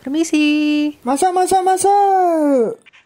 Permisi. 0.00 0.96
Masa, 1.04 1.28
masa, 1.28 1.60
masa. 1.60 1.92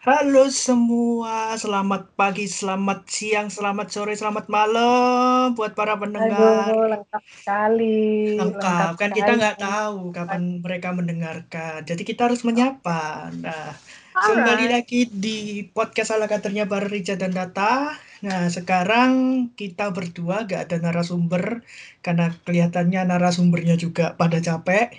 Halo 0.05 0.47
semua, 0.47 1.51
selamat 1.59 2.15
pagi, 2.15 2.47
selamat 2.47 3.03
siang, 3.09 3.51
selamat 3.51 3.91
sore, 3.91 4.15
selamat 4.15 4.47
malam 4.47 5.51
buat 5.59 5.75
para 5.75 5.99
pendengar. 5.99 6.71
Aduh, 6.71 6.87
lengkap 6.87 7.23
sekali. 7.27 8.39
Lengkap, 8.39 8.95
kan 8.95 9.11
kita 9.11 9.33
sekali. 9.33 9.41
nggak 9.43 9.57
tahu 9.59 9.97
kapan 10.15 10.63
mereka 10.63 10.95
mendengarkan. 10.95 11.83
Jadi 11.83 12.07
kita 12.07 12.31
harus 12.31 12.47
menyapa. 12.47 13.27
Nah, 13.43 13.75
kembali 14.15 14.71
lagi 14.71 15.11
di 15.11 15.67
podcast 15.67 16.15
ala 16.15 16.31
kadernya 16.31 16.63
Bar 16.63 16.87
Rica 16.87 17.19
dan 17.19 17.35
Data. 17.35 17.91
Nah, 18.23 18.47
sekarang 18.47 19.11
kita 19.59 19.91
berdua 19.91 20.47
gak 20.47 20.71
ada 20.71 20.77
narasumber 20.79 21.61
karena 21.99 22.31
kelihatannya 22.47 23.03
narasumbernya 23.05 23.75
juga 23.75 24.15
pada 24.15 24.39
capek, 24.39 24.95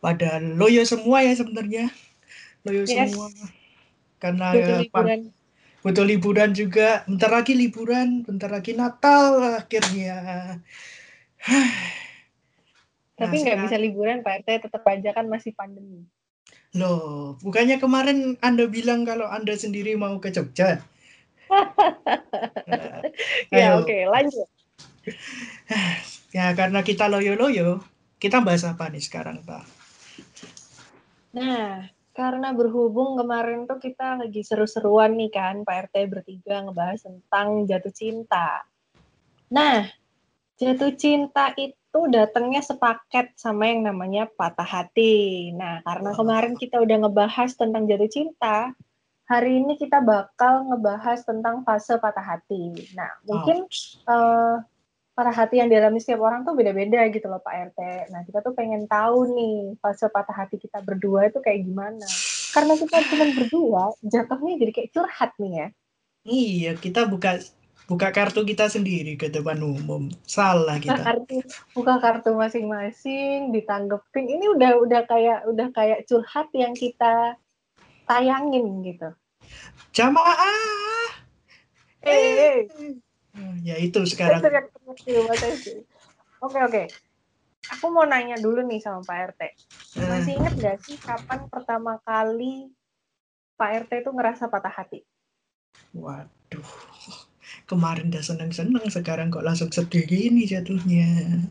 pada 0.00 0.40
loyo 0.40 0.82
semua 0.88 1.22
ya 1.22 1.36
sebenarnya. 1.36 1.92
Loyo 2.64 2.84
Yes. 2.88 3.12
semua. 3.14 3.28
Karena 4.20 4.52
Butuh 4.52 4.76
eh, 4.76 4.80
liburan. 4.84 5.20
Betul 5.80 6.12
liburan 6.12 6.50
juga. 6.52 7.08
Bentar 7.08 7.32
lagi 7.32 7.56
liburan, 7.56 8.20
bentar 8.20 8.52
lagi 8.52 8.76
Natal 8.76 9.60
akhirnya. 9.64 10.16
Tapi 13.20 13.36
Nah, 13.36 13.44
nggak 13.44 13.58
bisa 13.68 13.76
liburan 13.76 14.24
Pak 14.24 14.44
RT, 14.44 14.48
tetap 14.68 14.84
aja 14.88 15.10
kan 15.12 15.28
masih 15.28 15.52
pandemi. 15.56 16.04
Loh, 16.76 17.36
bukannya 17.40 17.76
kemarin 17.80 18.36
Anda 18.40 18.64
bilang 18.68 19.04
kalau 19.04 19.28
Anda 19.28 19.56
sendiri 19.56 19.96
mau 19.96 20.16
ke 20.20 20.32
Jogja? 20.32 20.80
Nah, 21.50 23.04
Ya 23.52 23.76
oke, 23.76 23.96
lanjut. 24.08 24.48
Ya, 26.30 26.54
karena 26.54 26.86
kita 26.86 27.10
loyo-loyo, 27.10 27.82
kita 28.22 28.38
bahas 28.38 28.62
apa 28.62 28.86
nih 28.86 29.02
sekarang, 29.02 29.42
Pak? 29.42 29.79
Nah, 31.30 31.86
karena 32.10 32.50
berhubung 32.50 33.14
kemarin 33.14 33.64
tuh 33.70 33.78
kita 33.78 34.18
lagi 34.18 34.42
seru-seruan 34.42 35.14
nih 35.14 35.30
kan, 35.30 35.62
Pak 35.62 35.90
RT 35.90 35.96
bertiga 36.10 36.62
ngebahas 36.66 37.06
tentang 37.06 37.64
jatuh 37.70 37.94
cinta. 37.94 38.66
Nah, 39.50 39.86
jatuh 40.58 40.92
cinta 40.98 41.54
itu 41.54 42.00
datangnya 42.10 42.62
sepaket 42.62 43.34
sama 43.38 43.70
yang 43.70 43.86
namanya 43.86 44.26
patah 44.26 44.66
hati. 44.66 45.50
Nah, 45.54 45.82
karena 45.86 46.10
kemarin 46.14 46.54
kita 46.58 46.82
udah 46.82 47.06
ngebahas 47.06 47.50
tentang 47.54 47.86
jatuh 47.86 48.10
cinta, 48.10 48.74
hari 49.30 49.62
ini 49.62 49.78
kita 49.78 50.02
bakal 50.02 50.66
ngebahas 50.66 51.22
tentang 51.22 51.62
fase 51.62 51.94
patah 52.02 52.26
hati. 52.26 52.74
Nah, 52.98 53.10
mungkin 53.22 53.70
eh 54.10 54.56
patah 55.12 55.34
hati 55.34 55.60
yang 55.60 55.68
dialami 55.68 55.98
setiap 56.00 56.22
orang 56.24 56.46
tuh 56.46 56.56
beda-beda 56.56 57.04
gitu 57.12 57.26
loh 57.28 57.42
Pak 57.42 57.74
RT. 57.74 57.80
Nah 58.14 58.20
kita 58.24 58.40
tuh 58.40 58.54
pengen 58.56 58.88
tahu 58.88 59.28
nih 59.36 59.76
fase 59.82 60.08
patah 60.08 60.32
hati 60.32 60.56
kita 60.56 60.80
berdua 60.80 61.28
itu 61.28 61.38
kayak 61.42 61.66
gimana. 61.66 62.06
Karena 62.50 62.74
kita 62.74 62.96
cuma 63.12 63.26
berdua, 63.36 63.84
jatuhnya 64.02 64.54
jadi 64.58 64.72
kayak 64.74 64.90
curhat 64.90 65.30
nih 65.38 65.52
ya. 65.52 65.68
Iya, 66.20 66.72
kita 66.76 67.06
buka 67.06 67.40
buka 67.86 68.14
kartu 68.14 68.46
kita 68.46 68.70
sendiri 68.70 69.18
ke 69.18 69.30
depan 69.30 69.58
umum. 69.62 70.10
Salah 70.26 70.78
Buka 70.78 70.94
kita. 70.94 71.02
kartu, 71.02 71.36
buka 71.74 71.94
kartu 71.98 72.30
masing-masing, 72.38 73.50
ditanggepin. 73.50 74.26
Ini 74.30 74.46
udah 74.54 74.72
udah 74.78 75.02
kayak 75.10 75.38
udah 75.50 75.68
kayak 75.74 76.06
curhat 76.06 76.46
yang 76.54 76.74
kita 76.74 77.34
tayangin 78.06 78.82
gitu. 78.86 79.10
Jamaah. 79.90 81.10
Eh, 82.06 82.64
Ya 83.62 83.76
itu 83.78 84.02
sekarang. 84.08 84.42
Oke 86.40 86.58
oke. 86.58 86.82
Aku 87.78 87.86
mau 87.94 88.02
nanya 88.02 88.40
dulu 88.40 88.66
nih 88.66 88.82
sama 88.82 89.04
Pak 89.06 89.16
RT. 89.36 89.42
Nah, 90.00 90.18
Masih 90.18 90.32
ingat 90.42 90.54
nggak 90.58 90.78
sih 90.82 90.96
kapan 90.98 91.46
pertama 91.46 92.02
kali 92.02 92.72
Pak 93.54 93.86
RT 93.86 93.92
itu 94.02 94.10
ngerasa 94.10 94.48
patah 94.48 94.72
hati? 94.72 95.04
Waduh, 95.94 96.70
kemarin 97.70 98.10
udah 98.10 98.24
seneng-seneng, 98.24 98.86
sekarang 98.88 99.28
kok 99.28 99.44
langsung 99.44 99.70
sedih 99.70 100.06
gini 100.06 100.48
jatuhnya. 100.48 101.44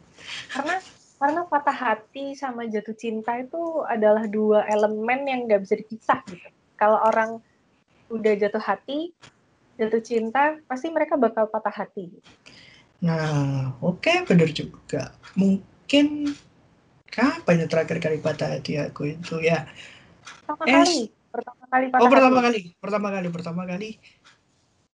Karena 0.52 0.82
karena 1.20 1.42
patah 1.46 1.76
hati 1.76 2.34
sama 2.34 2.64
jatuh 2.66 2.96
cinta 2.96 3.36
itu 3.36 3.84
adalah 3.84 4.24
dua 4.26 4.64
elemen 4.72 5.28
yang 5.28 5.40
nggak 5.46 5.62
bisa 5.68 5.76
dipisah 5.76 6.20
gitu. 6.32 6.50
Kalau 6.80 7.00
orang 7.04 7.44
udah 8.10 8.34
jatuh 8.40 8.64
hati, 8.64 9.12
jatuh 9.80 10.04
cinta, 10.04 10.60
pasti 10.70 10.88
mereka 10.92 11.16
bakal 11.16 11.48
patah 11.48 11.72
hati. 11.72 12.06
Nah, 13.00 13.80
oke, 13.80 14.28
bener 14.28 14.50
juga. 14.52 15.16
Mungkin 15.40 16.36
kapan 17.10 17.56
ya 17.64 17.68
terakhir 17.72 17.98
kali 18.04 18.18
patah 18.20 18.60
hati 18.60 18.76
aku 18.76 19.02
itu 19.16 19.40
ya? 19.40 19.66
Pertama 20.44 20.66
Es. 20.68 20.76
kali, 20.76 21.00
pertama 21.32 21.64
kali 21.72 21.86
patah 21.88 22.04
Oh, 22.04 22.10
pertama 22.12 22.40
hati. 22.44 22.46
kali, 22.48 22.62
pertama 22.84 23.08
kali, 23.16 23.28
pertama 23.32 23.62
kali 23.64 23.90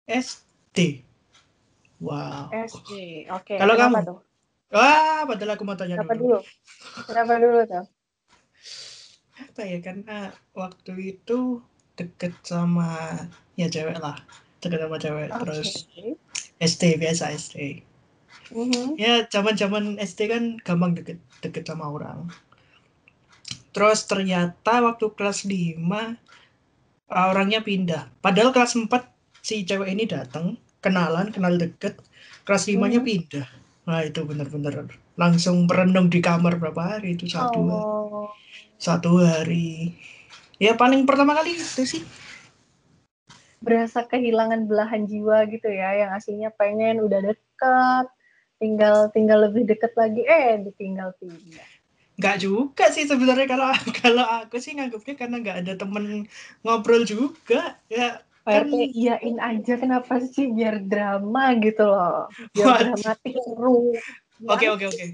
SD. 0.05 0.77
Wow. 1.97 2.53
SD. 2.53 3.25
Oke. 3.33 3.55
Kalau 3.57 3.73
kenapa 3.73 3.99
kamu? 3.99 4.07
tuh? 4.09 4.19
Wah, 4.75 5.19
padahal 5.29 5.51
aku 5.55 5.63
mau 5.65 5.77
tanya 5.79 5.95
Kenapa 5.97 6.13
dulu. 6.13 6.23
dulu? 6.29 6.39
Kenapa 7.09 7.33
dulu 7.41 7.59
tuh? 7.65 7.85
Apa 9.35 9.61
ya, 9.67 9.77
karena 9.83 10.17
waktu 10.55 10.93
itu 11.15 11.59
deket 11.95 12.33
sama 12.43 13.17
ya 13.59 13.67
cewek 13.71 13.97
lah. 14.03 14.19
Deket 14.65 14.79
sama 14.81 14.97
cewek. 14.97 15.29
Oke. 15.29 15.39
Terus 15.45 15.69
SD, 16.57 16.83
biasa 16.97 17.23
SD. 17.31 17.85
Mhm. 18.49 18.97
Ya, 18.97 19.25
zaman-zaman 19.25 19.97
SD 19.97 20.19
kan 20.29 20.43
gampang 20.61 20.93
deket 20.97 21.17
deket 21.41 21.65
sama 21.65 21.89
orang. 21.89 22.29
Terus 23.75 24.07
ternyata 24.07 24.79
waktu 24.81 25.05
kelas 25.13 25.43
5 25.43 26.17
uh, 27.11 27.25
orangnya 27.31 27.59
pindah. 27.61 28.07
Padahal 28.23 28.55
kelas 28.55 28.73
4 28.73 28.87
si 29.43 29.67
cewek 29.67 29.91
ini 29.91 30.07
datang, 30.07 30.55
kenalan, 30.79 31.29
kenal 31.29 31.59
deket. 31.59 31.99
Kelas 32.45 32.69
5-nya 32.69 33.01
Hmm. 33.01 33.07
pindah. 33.09 33.47
Nah, 33.85 34.01
itu 34.01 34.21
bener-bener 34.25 34.89
langsung 35.13 35.65
merenung 35.69 36.09
di 36.09 36.21
kamar 36.21 36.57
berapa 36.57 36.97
hari 36.97 37.13
itu 37.17 37.25
satu 37.29 37.59
Oh. 37.69 38.29
satu 38.77 39.21
hari. 39.21 39.93
Ya 40.57 40.73
paling 40.75 41.03
pertama 41.05 41.35
kali 41.35 41.55
itu 41.57 41.83
sih. 41.85 42.01
Berasa 43.65 44.05
kehilangan 44.05 44.69
belahan 44.69 45.09
jiwa 45.09 45.49
gitu 45.49 45.65
ya 45.73 46.05
yang 46.05 46.11
aslinya 46.13 46.53
pengen 46.53 47.01
udah 47.01 47.19
deket 47.25 48.05
tinggal 48.61 49.09
tinggal 49.09 49.49
lebih 49.49 49.65
deket 49.65 49.91
lagi 49.97 50.21
eh 50.23 50.61
ditinggal 50.61 51.17
pindah 51.17 51.65
Nggak 52.15 52.37
juga 52.39 52.85
sih 52.95 53.03
sebenarnya 53.03 53.43
kalau 53.43 53.67
kalau 53.99 54.23
aku 54.23 54.55
sih 54.63 54.71
nganggapnya 54.77 55.15
karena 55.19 55.35
nggak 55.43 55.57
ada 55.67 55.73
temen 55.75 56.23
ngobrol 56.63 57.03
juga. 57.03 57.75
Ya 57.91 58.23
Pak 58.47 58.51
Kan- 58.55 58.71
RT 58.71 58.95
iyain 58.95 59.37
aja 59.41 59.73
kenapa 59.75 60.23
sih 60.23 60.47
biar 60.53 60.79
drama 60.79 61.51
gitu 61.59 61.83
loh 61.83 62.29
biar 62.55 62.87
dramatik 62.87 63.35
seru 63.41 63.97
Oke 64.47 64.69
oke 64.71 64.85
oke. 64.95 65.05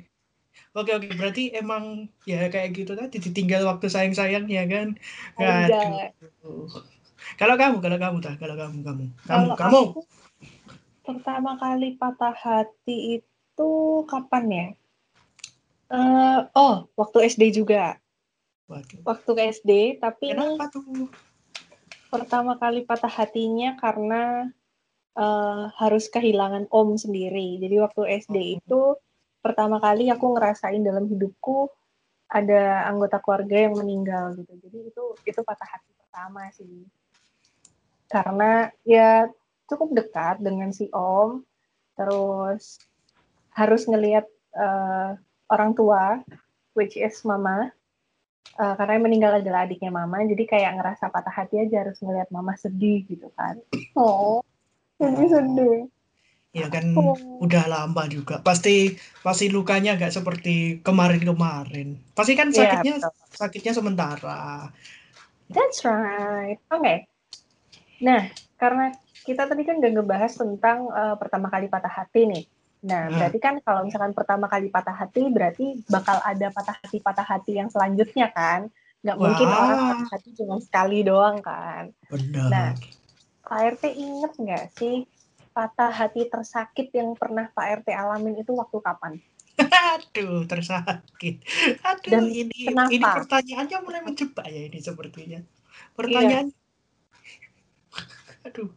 Oke 0.71 0.91
oke 0.93 1.07
berarti 1.15 1.51
emang 1.55 2.05
ya 2.27 2.47
kayak 2.51 2.69
gitu 2.75 2.91
tadi 2.93 3.17
ditinggal 3.17 3.65
waktu 3.65 3.87
sayang-sayang 3.89 4.45
ya 4.51 4.63
kan. 4.67 4.93
Aduh. 5.39 6.69
Kalau 7.35 7.55
kamu 7.55 7.77
kalau 7.79 7.97
kamu 7.97 8.17
dah 8.19 8.35
kalau 8.37 8.55
kamu 8.55 8.77
kamu 8.81 9.05
kamu 9.25 9.27
Kalau 9.27 9.55
kamu 9.55 9.79
aku 9.91 10.01
pertama 11.01 11.51
kali 11.57 11.97
patah 11.97 12.33
hati 12.33 13.19
itu 13.19 13.71
kapan 14.05 14.45
ya 14.49 14.67
Eh, 15.91 16.39
oh 16.55 16.87
waktu 16.95 17.27
SD 17.27 17.51
juga 17.53 17.99
Waduh. 18.71 19.03
waktu 19.03 19.29
ke 19.35 19.41
SD 19.51 19.71
tapi 19.99 20.31
Kenapa 20.31 20.71
tuh? 20.71 21.11
pertama 22.07 22.55
kali 22.55 22.83
patah 22.83 23.11
hatinya 23.11 23.75
karena 23.75 24.47
eh, 25.11 25.63
harus 25.75 26.07
kehilangan 26.07 26.71
om 26.71 26.95
sendiri. 26.95 27.59
Jadi 27.59 27.75
waktu 27.83 28.01
SD 28.23 28.37
Oh. 28.37 28.47
itu 28.55 28.81
pertama 29.43 29.83
kali 29.83 30.07
aku 30.07 30.31
ngerasain 30.31 30.79
dalam 30.79 31.11
hidupku 31.11 31.67
ada 32.31 32.87
anggota 32.87 33.19
keluarga 33.19 33.67
yang 33.67 33.75
meninggal 33.75 34.39
gitu. 34.39 34.53
Jadi 34.63 34.77
itu 34.95 35.03
itu 35.27 35.39
patah 35.43 35.67
hati 35.67 35.91
pertama 35.99 36.47
sih. 36.55 36.87
Karena 38.11 38.67
ya 38.83 39.31
cukup 39.71 39.95
dekat 39.95 40.43
dengan 40.43 40.75
si 40.75 40.91
om, 40.91 41.47
terus 41.95 42.83
harus 43.55 43.87
ngelihat 43.87 44.27
eh, 44.51 45.09
orang 45.47 45.71
tua, 45.71 46.19
which 46.75 46.99
is 46.99 47.23
mama, 47.23 47.71
Eh, 48.59 48.73
karena 48.75 48.99
yang 48.99 49.05
meninggal 49.07 49.33
adalah 49.39 49.63
adiknya 49.63 49.89
mama, 49.89 50.21
jadi 50.27 50.43
kayak 50.43 50.71
ngerasa 50.75 51.07
patah 51.07 51.31
hati 51.31 51.55
aja 51.63 51.87
harus 51.87 51.97
ngelihat 52.03 52.27
mama 52.35 52.51
sedih 52.59 53.07
gitu 53.07 53.31
kan. 53.33 53.55
Oh, 53.95 54.43
jadi 54.99 55.23
sedih. 55.31 55.87
Ya 56.51 56.67
kan 56.67 56.83
Oh. 56.93 57.15
udah 57.39 57.63
lama 57.71 58.03
juga. 58.11 58.43
Pasti 58.43 58.99
pasti 59.23 59.47
lukanya 59.47 59.95
nggak 59.95 60.11
seperti 60.11 60.83
kemarin-kemarin. 60.83 61.95
Pasti 62.11 62.35
kan 62.35 62.51
Iya, 62.51 62.59
sakitnya 62.59 62.93
betul. 62.99 63.11
sakitnya 63.39 63.73
sementara. 63.73 64.67
That's 65.47 65.81
right. 65.87 66.59
Oke. 66.75 67.07
Nah, 68.01 68.27
karena 68.57 68.91
kita 69.21 69.45
tadi 69.45 69.61
kan 69.61 69.77
udah 69.77 69.91
ngebahas 69.93 70.33
tentang 70.33 70.77
eh, 70.89 71.15
pertama 71.21 71.47
kali 71.47 71.69
patah 71.69 71.93
hati 71.93 72.25
nih. 72.25 72.43
Nah, 72.81 73.07
Hmm. 73.07 73.17
berarti 73.21 73.37
kan 73.37 73.55
kalau 73.61 73.85
misalkan 73.85 74.13
pertama 74.17 74.49
kali 74.49 74.73
patah 74.73 74.97
hati, 74.97 75.29
berarti 75.29 75.85
bakal 75.85 76.17
ada 76.25 76.49
patah 76.49 76.75
hati-patah 76.81 77.25
hati 77.25 77.61
yang 77.61 77.69
selanjutnya 77.69 78.33
kan. 78.33 78.73
Nggak 79.05 79.17
mungkin 79.17 79.47
Wah. 79.49 79.59
orang 79.61 79.79
patah 79.85 80.09
hati 80.17 80.29
cuma 80.33 80.57
sekali 80.57 81.05
doang 81.05 81.37
kan. 81.45 81.93
Benar. 82.09 82.49
Nah, 82.49 82.69
Pak 83.45 83.59
RT 83.77 83.83
inget 83.93 84.33
nggak 84.33 84.65
sih 84.77 85.05
patah 85.51 85.91
hati 85.91 86.25
tersakit 86.25 86.89
yang 86.95 87.13
pernah 87.13 87.51
Pak 87.53 87.83
RT 87.83 87.87
alamin 87.93 88.41
itu 88.41 88.55
waktu 88.57 88.77
kapan? 88.81 89.13
Aduh, 89.61 90.47
tersakit. 90.49 91.43
Aduh, 91.85 92.09
Dan 92.09 92.23
ini 92.31 92.71
kenapa? 92.71 92.89
ini 92.89 93.05
pertanyaannya 93.05 93.77
mulai 93.83 94.01
menjebak 94.01 94.45
ya 94.47 94.61
ini 94.71 94.79
sepertinya. 94.81 95.39
Pertanyaan. 95.93 96.49
Aduh. 98.47 98.71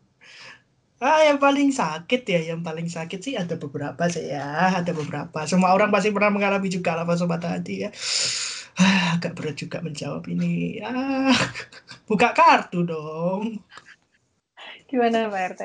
Ah, 1.02 1.26
yang 1.28 1.36
paling 1.36 1.68
sakit 1.68 2.22
ya, 2.24 2.40
yang 2.54 2.64
paling 2.64 2.88
sakit 2.88 3.20
sih 3.20 3.34
ada 3.36 3.60
beberapa 3.60 4.08
sih 4.08 4.30
ya, 4.32 4.80
ada 4.80 4.92
beberapa. 4.96 5.44
Semua 5.44 5.76
orang 5.76 5.92
pasti 5.92 6.08
pernah 6.14 6.32
mengalami 6.32 6.72
juga 6.72 6.96
lah 6.96 7.04
patah 7.04 7.60
hati 7.60 7.84
ya. 7.84 7.90
Ah, 8.80 9.18
agak 9.18 9.36
berat 9.36 9.56
juga 9.60 9.78
menjawab 9.84 10.24
ini. 10.32 10.80
Ah, 10.80 11.34
buka 12.08 12.32
kartu 12.32 12.88
dong. 12.88 13.60
Gimana 14.88 15.28
Pak 15.28 15.42
RT? 15.54 15.62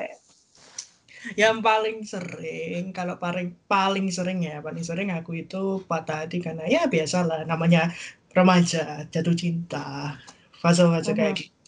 Yang 1.36 1.56
paling 1.60 1.98
sering, 2.08 2.82
kalau 2.96 3.16
paling 3.20 3.52
paling 3.68 4.08
sering 4.08 4.40
ya, 4.44 4.64
paling 4.64 4.84
sering 4.84 5.12
aku 5.12 5.44
itu 5.44 5.84
patah 5.84 6.24
hati 6.24 6.40
karena 6.40 6.64
ya 6.64 6.88
biasalah 6.88 7.44
namanya 7.44 7.92
remaja, 8.32 9.04
jatuh 9.12 9.36
cinta, 9.36 10.16
fase-fase 10.60 11.12
kayak 11.12 11.34
gitu. 11.36 11.60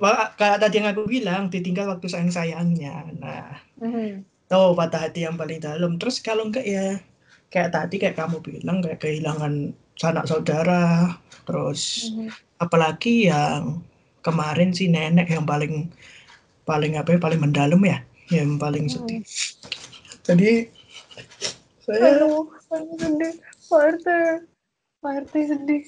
Ya. 0.00 0.32
Kayak 0.36 0.58
tadi 0.62 0.74
yang 0.80 0.88
aku 0.92 1.02
bilang, 1.04 1.42
ditinggal 1.52 1.86
waktu 1.92 2.06
sayang-sayangnya. 2.08 3.12
Nah, 3.20 3.60
Mhm. 3.80 4.24
tuh 4.48 4.72
patah 4.76 5.08
hati 5.08 5.24
yang 5.24 5.36
paling 5.36 5.60
dalam. 5.60 6.00
Terus 6.00 6.20
kalau 6.20 6.48
enggak 6.48 6.64
ya, 6.64 7.00
kayak 7.48 7.72
tadi 7.72 8.00
kayak 8.00 8.16
kamu 8.16 8.40
bilang, 8.40 8.80
kayak 8.80 9.00
kehilangan 9.00 9.76
sanak 9.96 10.24
saudara, 10.24 11.16
terus 11.44 12.08
Mhm. 12.12 12.28
apalagi 12.58 13.28
yang 13.28 13.82
kemarin 14.22 14.70
si 14.70 14.86
nenek 14.86 15.26
yang 15.28 15.42
paling 15.42 15.90
paling 16.62 16.94
apa 16.94 17.14
ya 17.14 17.18
paling 17.18 17.42
mendalam 17.42 17.82
ya 17.82 18.06
yang 18.30 18.54
paling 18.54 18.86
Hmm. 18.86 19.02
sedih 19.02 19.22
jadi 20.22 20.70
saya 21.82 22.22
Aduh, 22.22 22.46
saya 22.70 22.86
sedih. 22.94 23.32
Pak 23.66 23.80
RT. 23.98 24.06
Pak 25.02 25.12
RT 25.26 25.34
sedih. 25.50 25.82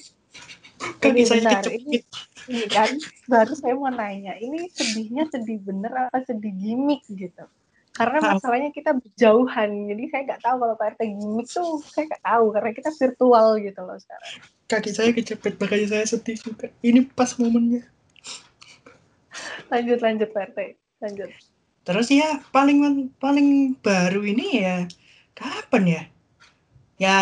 Kaki 1.01 1.23
saya 1.25 1.61
kejepit 1.61 2.05
Ini 2.45 2.67
kan 2.69 2.93
baru 3.25 3.53
saya 3.57 3.73
mau 3.73 3.89
nanya, 3.89 4.37
ini 4.37 4.69
sedihnya 4.69 5.33
sedih 5.33 5.57
bener 5.65 5.89
apa 5.97 6.21
sedih 6.29 6.53
gimmick 6.53 7.01
gitu? 7.09 7.45
Karena 7.95 8.19
masalahnya 8.21 8.75
kita 8.75 8.93
berjauhan, 8.99 9.71
jadi 9.89 10.03
saya 10.11 10.23
nggak 10.29 10.43
tahu 10.43 10.57
kalau 10.61 10.75
Pak 10.77 10.89
RT 10.99 11.01
gimmick 11.15 11.49
tuh 11.49 11.81
saya 11.89 12.05
nggak 12.11 12.25
tahu 12.27 12.45
karena 12.53 12.71
kita 12.75 12.91
virtual 13.01 13.47
gitu 13.63 13.81
loh 13.81 13.97
sekarang. 13.97 14.33
kaki 14.65 14.91
saya 14.97 15.11
kejepit 15.13 15.55
makanya 15.61 15.87
saya 15.93 16.05
sedih 16.09 16.37
juga 16.41 16.73
ini 16.81 17.05
pas 17.05 17.37
momennya 17.37 17.85
Lanjut 19.69 19.99
lanjut 20.01 20.29
Pak 20.33 20.43
RT, 20.53 20.59
lanjut. 21.05 21.31
terus 21.85 22.09
ya 22.09 22.41
paling 22.49 23.09
paling 23.21 23.77
baru 23.85 24.25
ini 24.25 24.47
ya 24.65 24.77
kapan 25.37 25.85
ya 25.85 26.03
ya 26.97 27.17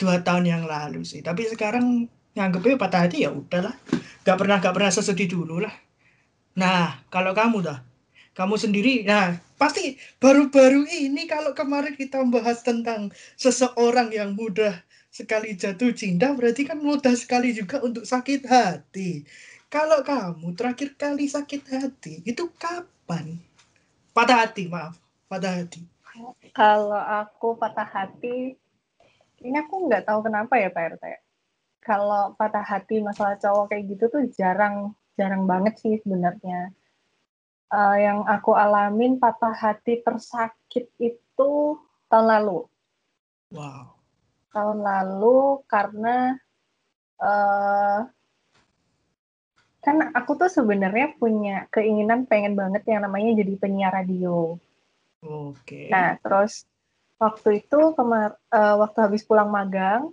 dua 0.00 0.24
tahun 0.24 0.48
yang 0.48 0.64
lalu 0.64 1.04
sih 1.04 1.20
tapi 1.20 1.44
sekarang 1.52 2.08
nganggepnya 2.34 2.76
patah 2.78 3.00
hati 3.06 3.26
ya 3.26 3.30
udahlah 3.34 3.74
nggak 4.22 4.36
pernah 4.38 4.56
nggak 4.62 4.74
pernah 4.76 4.92
sesedih 4.92 5.28
dulu 5.30 5.64
lah. 5.64 5.74
Nah 6.54 7.00
kalau 7.10 7.32
kamu 7.34 7.64
dah 7.64 7.78
kamu 8.36 8.54
sendiri? 8.60 9.02
Nah 9.02 9.38
pasti 9.58 9.98
baru-baru 10.22 10.86
ini 10.86 11.26
kalau 11.26 11.52
kemarin 11.52 11.96
kita 11.98 12.22
bahas 12.28 12.62
tentang 12.62 13.10
seseorang 13.34 14.14
yang 14.14 14.32
mudah 14.36 14.78
sekali 15.10 15.58
jatuh 15.58 15.90
cinta 15.90 16.30
berarti 16.32 16.62
kan 16.62 16.78
mudah 16.78 17.12
sekali 17.18 17.50
juga 17.50 17.82
untuk 17.82 18.06
sakit 18.06 18.46
hati. 18.46 19.26
Kalau 19.70 20.02
kamu 20.02 20.54
terakhir 20.58 20.98
kali 20.98 21.30
sakit 21.30 21.62
hati 21.70 22.14
itu 22.26 22.50
kapan? 22.58 23.38
Patah 24.10 24.46
hati 24.46 24.66
maaf. 24.66 24.98
Patah 25.30 25.62
hati. 25.62 25.86
Kalau 26.50 26.98
aku 26.98 27.54
patah 27.54 27.86
hati, 27.86 28.58
ini 29.40 29.56
aku 29.62 29.86
nggak 29.86 30.10
tahu 30.10 30.26
kenapa 30.26 30.58
ya 30.58 30.68
Pak 30.74 30.98
RT. 30.98 31.29
Kalau 31.80 32.36
patah 32.36 32.62
hati 32.62 33.00
masalah 33.00 33.40
cowok 33.40 33.72
kayak 33.72 33.84
gitu 33.96 34.04
tuh 34.12 34.22
jarang, 34.36 34.92
jarang 35.16 35.48
banget 35.48 35.74
sih 35.80 35.96
sebenarnya. 36.04 36.70
Eh, 37.70 37.96
yang 38.02 38.26
aku 38.26 38.52
alamin 38.52 39.16
patah 39.22 39.54
hati 39.54 40.02
tersakit 40.02 40.90
itu 40.98 41.50
tahun 42.10 42.26
lalu. 42.26 42.66
wow 43.54 43.94
Tahun 44.50 44.78
lalu 44.82 45.62
karena 45.70 46.34
eh 47.22 48.00
kan 49.80 49.96
aku 50.12 50.36
tuh 50.36 50.50
sebenarnya 50.52 51.16
punya 51.16 51.64
keinginan 51.72 52.28
pengen 52.28 52.52
banget 52.52 52.84
yang 52.84 53.00
namanya 53.06 53.40
jadi 53.40 53.54
penyiar 53.56 53.92
radio. 53.96 54.60
oke 55.24 55.82
Nah, 55.88 56.18
terus 56.20 56.68
waktu 57.16 57.64
itu 57.64 57.80
kemar 57.96 58.36
eh, 58.52 58.76
waktu 58.82 58.98
habis 59.00 59.22
pulang 59.24 59.48
magang, 59.48 60.12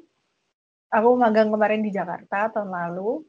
aku 0.92 1.10
magang 1.20 1.52
kemarin 1.52 1.84
di 1.84 1.92
Jakarta 1.92 2.52
tahun 2.52 2.72
lalu. 2.72 3.24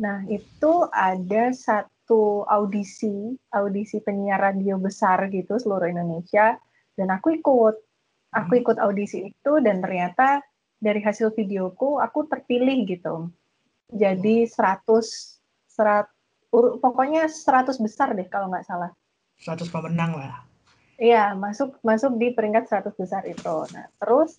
Nah, 0.00 0.24
itu 0.26 0.88
ada 0.90 1.52
satu 1.54 2.42
audisi, 2.48 3.36
audisi 3.54 4.02
penyiar 4.02 4.40
radio 4.40 4.80
besar 4.80 5.30
gitu 5.30 5.60
seluruh 5.60 5.86
Indonesia 5.86 6.56
dan 6.96 7.08
aku 7.12 7.38
ikut. 7.38 7.76
Aku 8.32 8.56
ikut 8.56 8.80
audisi 8.80 9.28
itu 9.28 9.52
dan 9.60 9.84
ternyata 9.84 10.40
dari 10.80 11.04
hasil 11.04 11.36
videoku 11.36 12.00
aku 12.00 12.24
terpilih 12.32 12.88
gitu. 12.88 13.28
Jadi 13.92 14.48
100 14.48 15.36
serat 15.68 16.08
ur- 16.48 16.80
pokoknya 16.80 17.28
100 17.28 17.76
besar 17.76 18.16
deh 18.16 18.24
kalau 18.24 18.48
nggak 18.48 18.64
salah. 18.64 18.88
100 19.36 19.68
pemenang 19.68 20.16
lah 20.16 20.48
Iya, 21.02 21.34
masuk 21.34 21.82
masuk 21.82 22.14
di 22.16 22.30
peringkat 22.30 22.70
100 22.70 22.94
besar 22.94 23.26
itu. 23.26 23.56
Nah, 23.74 23.90
terus 24.00 24.38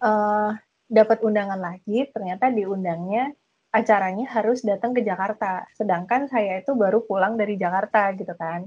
eh, 0.00 0.50
dapat 0.90 1.22
undangan 1.22 1.62
lagi, 1.62 2.10
ternyata 2.10 2.50
diundangnya 2.50 3.30
acaranya 3.70 4.26
harus 4.34 4.66
datang 4.66 4.90
ke 4.90 5.06
Jakarta. 5.06 5.70
Sedangkan 5.78 6.26
saya 6.26 6.58
itu 6.58 6.74
baru 6.74 7.06
pulang 7.06 7.38
dari 7.38 7.54
Jakarta 7.54 8.10
gitu 8.18 8.34
kan. 8.34 8.66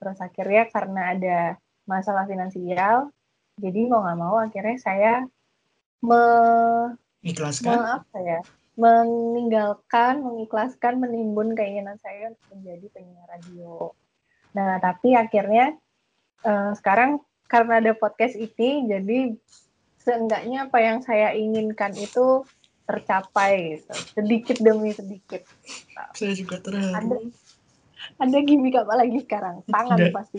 Terus 0.00 0.18
akhirnya 0.24 0.64
karena 0.72 1.02
ada 1.12 1.38
masalah 1.84 2.24
finansial, 2.24 3.12
jadi 3.60 3.80
mau 3.84 4.00
nggak 4.00 4.18
mau 4.18 4.36
akhirnya 4.40 4.76
saya 4.80 5.12
me, 6.00 6.22
me- 7.20 7.30
ikhlaskan 7.36 7.78
apa 8.00 8.18
ya? 8.24 8.40
meninggalkan, 8.78 10.22
mengikhlaskan, 10.22 11.02
menimbun 11.02 11.58
keinginan 11.58 11.98
saya 11.98 12.30
untuk 12.30 12.46
menjadi 12.54 12.86
penyiar 12.94 13.26
radio. 13.26 13.90
Nah, 14.54 14.78
tapi 14.78 15.18
akhirnya 15.18 15.74
eh, 16.46 16.72
sekarang 16.78 17.18
karena 17.50 17.82
ada 17.82 17.92
podcast 17.98 18.38
ini, 18.38 18.86
jadi 18.86 19.34
seenggaknya 20.08 20.64
apa 20.64 20.78
yang 20.80 20.98
saya 20.98 21.36
inginkan 21.36 21.92
itu 21.92 22.48
tercapai 22.82 23.76
gitu. 23.76 23.92
sedikit 24.16 24.56
demi 24.58 24.90
sedikit. 24.90 25.44
saya 26.16 26.32
juga 26.32 26.56
terharu 26.58 27.28
Ada 28.16 28.40
gimmick 28.40 28.72
apa 28.72 28.94
lagi 28.96 29.20
sekarang? 29.20 29.60
Tangan 29.68 29.98
Nggak. 30.00 30.14
pasti. 30.16 30.38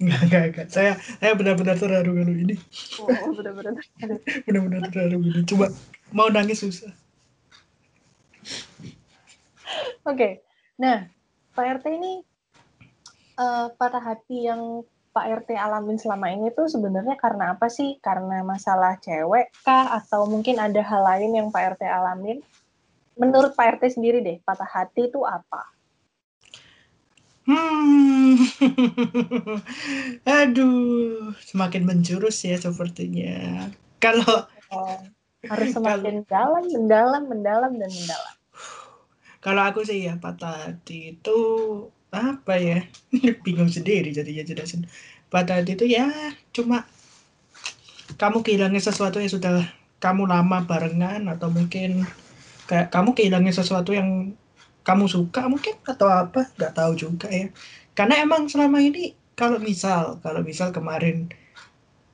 enggak 0.00 0.20
enggak 0.24 0.42
enggak 0.48 0.66
saya 0.72 0.92
saya 1.20 1.36
benar-benar 1.36 1.76
terharu 1.76 2.16
kalau 2.16 2.32
ini 2.32 2.56
Oh, 2.96 3.30
bener-bener. 3.36 3.76
Aduh. 4.00 4.18
benar-benar 4.48 4.80
terharu 4.88 5.18
ini 5.28 5.40
coba 5.44 5.66
mau 6.10 6.32
nangis 6.32 6.64
susah 6.64 6.88
Oke, 10.02 10.42
nah 10.74 11.06
Pak 11.52 11.78
RT 11.78 11.86
ini 11.92 12.24
eh, 13.36 13.66
patah 13.76 14.02
hati 14.02 14.48
yang 14.48 14.82
Pak 15.10 15.26
RT 15.42 15.58
alamin 15.58 15.98
selama 15.98 16.30
ini 16.30 16.54
tuh 16.54 16.70
sebenarnya 16.70 17.18
karena 17.18 17.58
apa 17.58 17.66
sih? 17.66 17.98
Karena 17.98 18.46
masalah 18.46 18.94
cewek 19.02 19.50
kah? 19.66 19.98
Atau 19.98 20.30
mungkin 20.30 20.62
ada 20.62 20.78
hal 20.86 21.02
lain 21.02 21.34
yang 21.34 21.48
Pak 21.50 21.78
RT 21.78 21.82
alamin? 21.86 22.38
Menurut 23.18 23.58
Pak 23.58 23.78
RT 23.78 23.98
sendiri 23.98 24.22
deh, 24.22 24.38
patah 24.46 24.70
hati 24.70 25.10
itu 25.10 25.26
apa? 25.26 25.66
Hmm, 27.50 28.38
aduh, 30.38 31.34
semakin 31.42 31.82
menjurus 31.82 32.46
ya 32.46 32.54
sepertinya. 32.54 33.66
Kalau 33.98 34.46
Oh, 34.70 34.94
harus 35.50 35.68
semakin 35.76 36.22
dalam, 36.30 36.64
mendalam, 36.70 37.22
mendalam, 37.26 37.72
dan 37.74 37.90
mendalam. 37.90 38.34
kalau 39.42 39.62
aku 39.66 39.82
sih 39.82 40.06
ya 40.06 40.14
patah 40.20 40.70
hati 40.70 41.18
itu 41.18 41.38
apa 42.10 42.54
ya? 42.58 42.78
Bingung 43.46 43.70
sendiri 43.70 44.10
jadinya 44.10 44.44
jelasin. 44.46 44.86
Patah 45.30 45.62
hati 45.62 45.78
itu 45.78 45.86
ya 45.86 46.10
cuma 46.50 46.86
kamu 48.18 48.42
kehilangan 48.42 48.82
sesuatu 48.82 49.22
yang 49.22 49.30
sudah 49.30 49.62
kamu 50.02 50.26
lama 50.26 50.66
barengan 50.66 51.30
atau 51.30 51.52
mungkin 51.52 52.02
kayak 52.66 52.90
kamu 52.90 53.14
kehilangan 53.14 53.54
sesuatu 53.54 53.94
yang 53.94 54.34
kamu 54.82 55.06
suka 55.06 55.46
mungkin 55.46 55.76
atau 55.84 56.08
apa 56.08 56.50
nggak 56.56 56.72
tahu 56.72 56.92
juga 56.96 57.28
ya 57.28 57.52
karena 57.92 58.24
emang 58.24 58.48
selama 58.48 58.80
ini 58.80 59.12
kalau 59.36 59.60
misal 59.60 60.18
kalau 60.24 60.40
misal 60.40 60.72
kemarin 60.72 61.28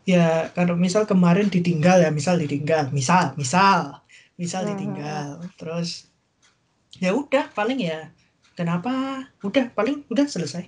ya 0.07 0.51
kalau 0.55 0.75
misal 0.75 1.07
kemarin 1.07 1.47
ditinggal 1.47 2.03
ya 2.03 2.11
misal 2.11 2.39
ditinggal 2.39 2.91
misal 2.91 3.35
misal 3.39 4.03
misal 4.35 4.67
ditinggal 4.67 5.43
terus 5.55 6.11
ya 6.99 7.15
udah 7.15 7.51
paling 7.55 7.83
ya 7.83 8.11
kenapa 8.57 9.23
udah 9.45 9.71
paling 9.77 10.09
udah 10.09 10.27
selesai. 10.27 10.67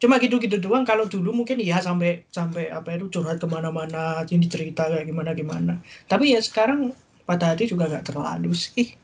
Cuma 0.00 0.18
gitu-gitu 0.18 0.58
doang. 0.58 0.82
Kalau 0.82 1.06
dulu 1.06 1.30
mungkin 1.44 1.60
ya 1.62 1.78
sampai 1.78 2.26
sampai 2.32 2.72
apa 2.72 2.96
itu 2.96 3.12
curhat 3.12 3.38
ke 3.38 3.46
mana-mana 3.46 4.24
ini 4.26 4.48
cerita 4.48 4.88
kayak 4.90 5.06
gimana 5.06 5.30
gimana. 5.36 5.72
Tapi 6.10 6.34
ya 6.34 6.40
sekarang 6.42 6.96
pada 7.28 7.54
hati 7.54 7.70
juga 7.70 7.86
nggak 7.86 8.10
terlalu 8.10 8.56
sih. 8.56 8.96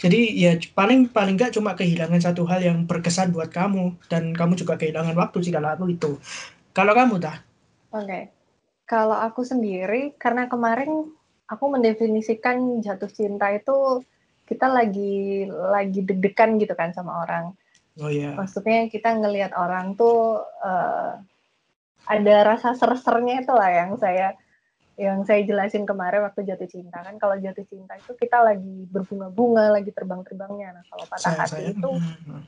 Jadi 0.00 0.32
ya 0.38 0.56
paling 0.72 1.10
paling 1.10 1.36
nggak 1.36 1.56
cuma 1.58 1.74
kehilangan 1.76 2.22
satu 2.22 2.46
hal 2.46 2.62
yang 2.62 2.86
berkesan 2.86 3.34
buat 3.34 3.50
kamu. 3.50 3.96
Dan 4.06 4.36
kamu 4.36 4.54
juga 4.60 4.78
kehilangan 4.78 5.16
waktu 5.18 5.42
sih 5.42 5.52
kalau 5.52 5.72
aku 5.72 5.90
itu 5.90 6.20
kalau 6.76 6.92
kamu 6.92 7.16
dah 7.24 7.40
oke. 7.96 8.04
Okay. 8.04 8.22
kalau 8.86 9.16
aku 9.16 9.42
sendiri 9.42 10.14
karena 10.20 10.46
kemarin 10.46 11.10
aku 11.48 11.64
mendefinisikan 11.72 12.84
jatuh 12.84 13.10
cinta 13.10 13.50
itu 13.50 14.04
kita 14.46 14.70
lagi 14.70 15.44
lagi 15.50 16.00
deg-degan 16.06 16.56
gitu 16.62 16.72
kan 16.78 16.94
sama 16.94 17.26
orang. 17.26 17.52
Oh 17.98 18.08
iya. 18.08 18.32
Maksudnya 18.38 18.86
kita 18.88 19.18
ngelihat 19.18 19.52
orang 19.58 19.98
tuh 19.98 20.40
uh, 20.62 21.18
ada 22.06 22.36
rasa 22.46 22.78
ser-sernya 22.78 23.42
itu 23.42 23.52
lah 23.52 23.70
yang 23.70 23.90
saya 23.98 24.38
yang 24.96 25.28
saya 25.28 25.44
jelasin 25.44 25.84
kemarin 25.84 26.24
waktu 26.24 26.48
jatuh 26.48 26.64
cinta 26.64 27.04
kan 27.04 27.20
kalau 27.20 27.36
jatuh 27.36 27.68
cinta 27.68 28.00
itu 28.00 28.16
kita 28.16 28.40
lagi 28.40 28.88
berbunga-bunga 28.88 29.76
lagi 29.76 29.92
terbang-terbangnya 29.92 30.80
nah 30.80 30.84
kalau 30.88 31.04
patah 31.04 31.20
sayang, 31.20 31.40
hati 31.44 31.52
sayang. 31.52 31.76
itu 31.76 31.90
hmm. 31.92 32.42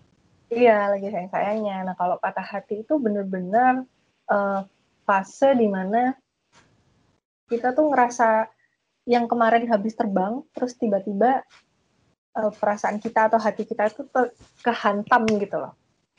iya 0.49 0.79
lagi 0.89 1.07
sayang 1.13 1.29
sayangnya 1.29 1.77
nah 1.85 1.93
kalau 1.93 2.17
patah 2.17 2.47
hati 2.47 2.89
itu 2.89 2.97
bener-bener 2.97 3.85
uh, 4.33 4.65
fase 5.05 5.53
di 5.61 5.69
mana 5.69 6.17
kita 7.53 7.77
tuh 7.77 7.93
ngerasa 7.93 8.49
yang 9.05 9.29
kemarin 9.29 9.69
habis 9.69 9.93
terbang 9.93 10.41
terus 10.57 10.73
tiba-tiba 10.73 11.45
uh, 12.37 12.53
perasaan 12.53 13.01
kita 13.01 13.33
atau 13.33 13.41
hati 13.41 13.65
kita 13.65 13.89
itu 13.89 14.05
kehantam 14.61 15.25
gitu 15.39 15.57
loh. 15.57 15.73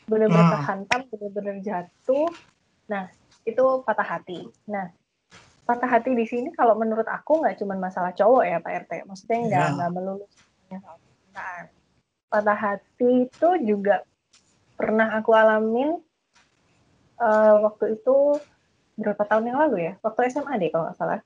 Benar-benar 0.10 0.46
ah. 0.46 0.52
kehantam 0.58 1.02
benar-benar 1.14 1.56
jatuh. 1.62 2.30
Nah 2.90 3.12
itu 3.46 3.64
patah 3.86 4.08
hati. 4.08 4.50
Nah 4.66 4.90
patah 5.70 5.90
hati 5.90 6.18
di 6.18 6.26
sini 6.26 6.50
kalau 6.58 6.74
menurut 6.74 7.06
aku 7.06 7.46
nggak 7.46 7.62
cuma 7.62 7.78
masalah 7.78 8.10
cowok 8.18 8.42
ya 8.42 8.58
Pak 8.58 8.90
RT 8.90 9.06
maksudnya 9.06 9.38
nggak 9.46 9.66
yeah. 9.70 9.76
nggak 9.78 9.92
melulu 9.94 10.26
soal 10.66 10.98
percintaan 10.98 11.66
patah 12.30 12.58
hati 12.58 13.30
itu 13.30 13.50
juga 13.66 14.06
pernah 14.78 15.14
aku 15.18 15.34
alamin 15.34 15.98
uh, 17.18 17.56
waktu 17.66 18.00
itu 18.00 18.38
berapa 18.96 19.24
tahun 19.26 19.50
yang 19.50 19.60
lalu 19.68 19.78
ya? 19.92 19.94
Waktu 20.06 20.30
SMA 20.32 20.54
deh 20.62 20.70
kalau 20.70 20.88
nggak 20.88 20.98
salah. 20.98 21.20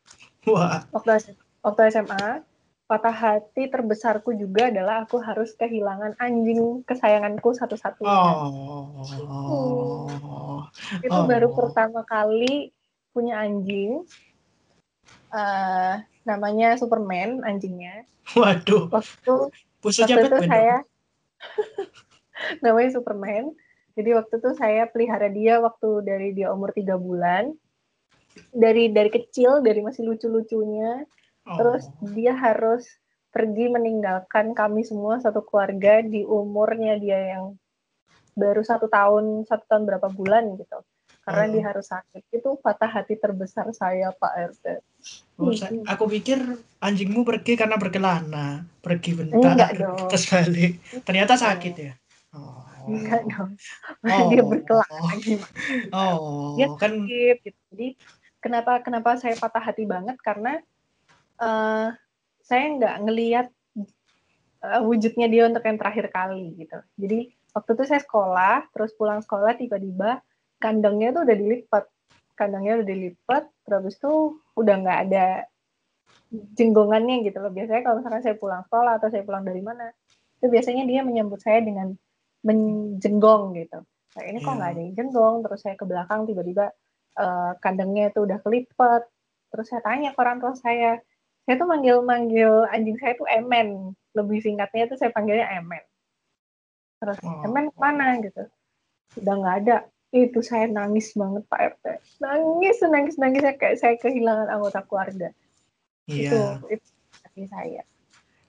Wah. 0.47 0.83
waktu 0.91 1.35
waktu 1.63 1.81
SMA 1.91 2.43
patah 2.83 3.15
hati 3.15 3.71
terbesarku 3.71 4.35
juga 4.35 4.67
adalah 4.67 5.07
aku 5.07 5.17
harus 5.23 5.55
kehilangan 5.55 6.19
anjing 6.19 6.83
kesayanganku 6.83 7.55
satu-satunya. 7.55 8.11
Oh. 8.11 8.91
Hmm. 8.99 10.67
Itu 10.99 11.19
oh. 11.23 11.25
baru 11.25 11.47
pertama 11.55 12.03
kali 12.03 12.75
punya 13.15 13.39
anjing. 13.39 14.03
Uh, 15.33 15.97
namanya 16.27 16.77
Superman 16.77 17.41
anjingnya. 17.41 18.05
Waduh. 18.37 18.91
Waktu, 18.91 19.33
waktu 19.83 20.19
itu 20.29 20.39
saya 20.45 20.83
namanya 22.63 22.89
Superman. 22.99 23.55
Jadi 23.93 24.09
waktu 24.17 24.33
itu 24.41 24.49
saya 24.57 24.89
pelihara 24.89 25.29
dia 25.29 25.61
waktu 25.61 26.01
dari 26.05 26.29
dia 26.35 26.51
umur 26.51 26.73
tiga 26.75 26.99
bulan. 26.99 27.55
Dari 28.49 28.89
dari 28.89 29.13
kecil, 29.13 29.61
dari 29.61 29.85
masih 29.85 30.09
lucu-lucunya 30.09 31.05
Terus 31.43 31.91
oh. 31.91 32.07
dia 32.15 32.33
harus 32.33 32.87
pergi 33.33 33.65
meninggalkan 33.67 34.53
kami 34.53 34.85
semua 34.85 35.17
satu 35.19 35.41
keluarga 35.41 36.05
di 36.05 36.21
umurnya 36.21 37.01
dia 37.01 37.33
yang 37.35 37.57
baru 38.37 38.61
satu 38.61 38.85
tahun 38.89 39.45
satu 39.45 39.65
tahun 39.65 39.83
berapa 39.89 40.09
bulan 40.13 40.53
gitu 40.57 40.81
karena 41.23 41.45
dia 41.49 41.63
harus 41.71 41.87
sakit 41.87 42.23
itu 42.35 42.49
patah 42.59 42.91
hati 42.91 43.15
terbesar 43.15 43.71
saya 43.71 44.11
Pak 44.11 44.33
RT. 44.53 44.65
Oh, 45.39 45.55
saya, 45.55 45.79
aku 45.87 46.11
pikir 46.11 46.35
anjingmu 46.83 47.23
pergi 47.23 47.55
karena 47.55 47.79
berkelana, 47.79 48.67
pergi 48.83 49.11
bentar, 49.15 49.39
Enggak 49.39 49.71
dong. 49.81 50.07
terus 50.11 50.27
balik. 50.27 50.83
Ternyata 51.07 51.39
sakit 51.39 51.73
ya. 51.79 51.93
Oh. 52.35 52.59
Enggak 52.91 53.23
dong. 53.31 53.55
Oh. 54.11 54.27
dia 54.27 54.43
berkelana 54.43 55.13
gimana? 55.23 55.55
Oh, 55.95 56.59
dia 56.59 56.67
kan 56.75 56.91
sakit 56.91 57.37
gitu. 57.39 57.59
Jadi 57.71 57.87
kenapa 58.43 58.83
kenapa 58.83 59.15
saya 59.15 59.39
patah 59.39 59.63
hati 59.63 59.87
banget 59.87 60.19
karena 60.19 60.59
uh, 61.39 61.93
saya 62.43 62.63
nggak 62.75 62.95
ngelihat 63.07 63.47
uh, 64.61 64.81
wujudnya 64.83 65.27
dia 65.31 65.47
untuk 65.47 65.63
yang 65.63 65.79
terakhir 65.79 66.11
kali 66.11 66.53
gitu. 66.59 66.79
Jadi 66.99 67.33
waktu 67.53 67.69
itu 67.77 67.83
saya 67.87 68.01
sekolah, 68.01 68.69
terus 68.73 68.91
pulang 68.97 69.21
sekolah 69.23 69.55
tiba-tiba 69.55 70.19
kandangnya 70.59 71.15
tuh 71.15 71.23
udah 71.23 71.37
dilipat, 71.37 71.83
kandangnya 72.35 72.81
udah 72.81 72.87
dilipat, 72.87 73.43
terus 73.63 73.95
tuh 73.99 74.41
udah 74.57 74.75
nggak 74.83 74.99
ada 75.09 75.27
jenggongannya 76.31 77.21
gitu 77.25 77.37
loh. 77.39 77.53
Biasanya 77.53 77.81
kalau 77.85 78.01
misalnya 78.01 78.23
saya 78.25 78.35
pulang 78.37 78.63
sekolah 78.65 78.93
atau 78.97 79.07
saya 79.13 79.23
pulang 79.23 79.45
dari 79.45 79.61
mana, 79.61 79.93
itu 80.41 80.47
biasanya 80.49 80.83
dia 80.89 81.01
menyambut 81.05 81.39
saya 81.39 81.61
dengan 81.61 81.93
menjenggong 82.43 83.55
gitu. 83.55 83.79
Nah, 84.13 84.23
ini 84.29 84.37
kok 84.43 84.53
nggak 84.53 84.69
iya. 84.69 84.75
ada 84.77 84.81
yang 84.83 84.93
jenggong, 84.93 85.35
terus 85.47 85.59
saya 85.63 85.75
ke 85.79 85.85
belakang 85.87 86.27
tiba-tiba 86.29 86.69
uh, 87.17 87.57
kandangnya 87.63 88.13
itu 88.13 88.19
udah 88.27 88.37
kelipat, 88.45 89.07
terus 89.49 89.65
saya 89.69 89.81
tanya 89.81 90.13
ke 90.13 90.19
orang 90.21 90.37
tua 90.37 90.53
saya, 90.53 91.01
saya 91.43 91.55
tuh 91.59 91.67
manggil-manggil 91.67 92.67
anjing 92.71 92.97
saya 92.99 93.13
tuh 93.19 93.27
Emen. 93.27 93.91
Lebih 94.13 94.39
singkatnya 94.39 94.87
tuh 94.87 94.97
saya 94.99 95.11
panggilnya 95.11 95.47
Emen. 95.51 95.83
Terus 97.03 97.19
oh. 97.23 97.43
Emen 97.43 97.67
mana 97.75 98.19
gitu. 98.23 98.47
Udah 99.19 99.33
nggak 99.35 99.55
ada. 99.67 99.77
Itu 100.13 100.45
saya 100.45 100.69
nangis 100.69 101.11
banget 101.17 101.43
Pak 101.49 101.61
RT. 101.75 101.85
Nangis, 102.21 102.77
nangis, 102.85 103.15
nangis. 103.17 103.41
Saya 103.41 103.55
kayak 103.57 103.75
saya 103.81 103.95
kehilangan 103.99 104.47
anggota 104.47 104.79
keluarga. 104.87 105.29
Iya. 106.07 106.29
Itu, 106.29 106.39
itu 106.79 106.87
hati 107.25 107.43
saya. 107.49 107.81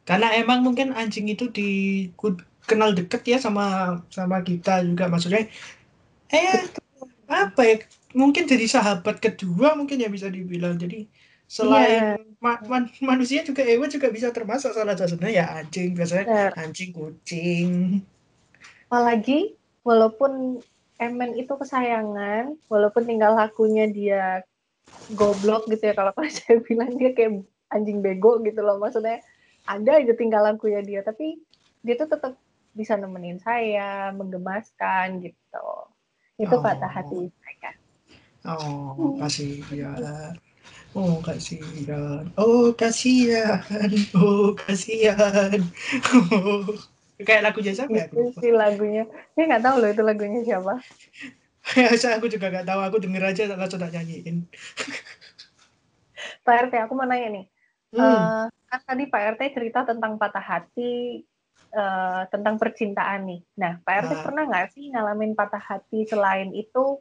Karena 0.04 0.36
emang 0.36 0.60
mungkin 0.60 0.92
anjing 0.92 1.32
itu 1.32 1.48
di 1.48 1.70
kenal 2.68 2.92
deket 2.92 3.24
ya 3.24 3.38
sama 3.40 3.98
sama 4.08 4.40
kita 4.40 4.80
juga 4.84 5.08
maksudnya 5.08 5.48
eh 6.32 6.64
Betul. 6.64 7.08
apa 7.28 7.60
ya 7.60 7.76
mungkin 8.16 8.48
jadi 8.48 8.64
sahabat 8.64 9.20
kedua 9.20 9.76
mungkin 9.76 10.00
ya 10.00 10.08
bisa 10.08 10.32
dibilang 10.32 10.80
jadi 10.80 11.04
selain 11.54 12.18
yeah. 12.18 12.42
ma 12.42 12.58
man 12.66 12.90
manusia 12.98 13.46
juga 13.46 13.62
hewan 13.62 13.86
juga 13.86 14.10
bisa 14.10 14.34
termasuk 14.34 14.74
salah 14.74 14.98
satunya 14.98 15.30
ya 15.38 15.46
anjing 15.62 15.94
biasanya 15.94 16.26
Benar. 16.26 16.50
anjing 16.58 16.90
kucing 16.90 18.02
apalagi 18.90 19.54
walaupun 19.86 20.58
Emen 20.98 21.34
itu 21.38 21.54
kesayangan 21.54 22.58
walaupun 22.66 23.06
tinggal 23.06 23.38
lakunya 23.38 23.86
dia 23.86 24.42
goblok 25.14 25.70
gitu 25.70 25.90
ya 25.90 25.94
kalau 25.94 26.10
saya 26.42 26.58
bilang 26.66 26.90
dia 26.98 27.14
kayak 27.14 27.46
anjing 27.70 28.02
bego 28.02 28.42
gitu 28.42 28.58
loh 28.58 28.82
maksudnya 28.82 29.22
ada 29.70 30.02
aja 30.02 30.10
tinggal 30.18 30.42
lakunya 30.42 30.82
dia 30.82 31.00
tapi 31.06 31.38
dia 31.86 31.94
tuh 31.94 32.10
tetap 32.10 32.34
bisa 32.74 32.98
nemenin 32.98 33.38
saya 33.38 34.10
menggemaskan 34.10 35.22
gitu 35.22 35.66
itu 36.34 36.50
oh. 36.50 36.62
patah 36.62 36.90
hati 36.90 37.30
saya 37.30 37.70
oh 38.50 39.14
kasih 39.22 39.62
ya 39.70 39.94
Oh 40.94 41.18
kasihan, 41.18 42.22
oh 42.38 42.70
kasihan, 42.70 43.90
oh 44.14 44.54
kasihan. 44.54 45.58
Oh. 46.30 46.62
Kayak 47.18 47.50
lagu 47.50 47.58
jasa 47.62 47.86
ya? 47.90 48.06
Itu 48.06 48.30
sih 48.38 48.54
lagunya. 48.54 49.06
Saya 49.34 49.44
nggak 49.50 49.64
tahu 49.66 49.76
loh 49.82 49.90
itu 49.90 50.02
lagunya 50.06 50.40
siapa. 50.46 50.78
ya, 51.74 51.90
saya 52.00 52.22
aku 52.22 52.30
juga 52.30 52.46
nggak 52.50 52.66
tahu. 52.66 52.80
Aku 52.86 52.96
denger 53.02 53.22
aja 53.26 53.42
langsung 53.54 53.82
tak 53.82 53.90
nyanyiin. 53.90 54.46
Pak 56.46 56.70
RT, 56.70 56.74
aku 56.86 56.92
mau 56.94 57.06
nanya 57.06 57.42
nih. 57.42 57.46
Hmm. 57.94 58.02
Uh, 58.02 58.44
kan 58.70 58.80
tadi 58.86 59.10
Pak 59.10 59.22
RT 59.34 59.42
cerita 59.54 59.86
tentang 59.86 60.18
patah 60.18 60.42
hati, 60.42 61.22
uh, 61.74 62.26
tentang 62.30 62.58
percintaan 62.58 63.26
nih. 63.30 63.40
Nah, 63.58 63.82
Pak 63.82 63.94
RT 64.06 64.12
uh. 64.14 64.22
pernah 64.26 64.44
nggak 64.46 64.66
sih 64.74 64.90
ngalamin 64.94 65.34
patah 65.34 65.62
hati 65.62 66.06
selain 66.06 66.54
itu 66.54 66.98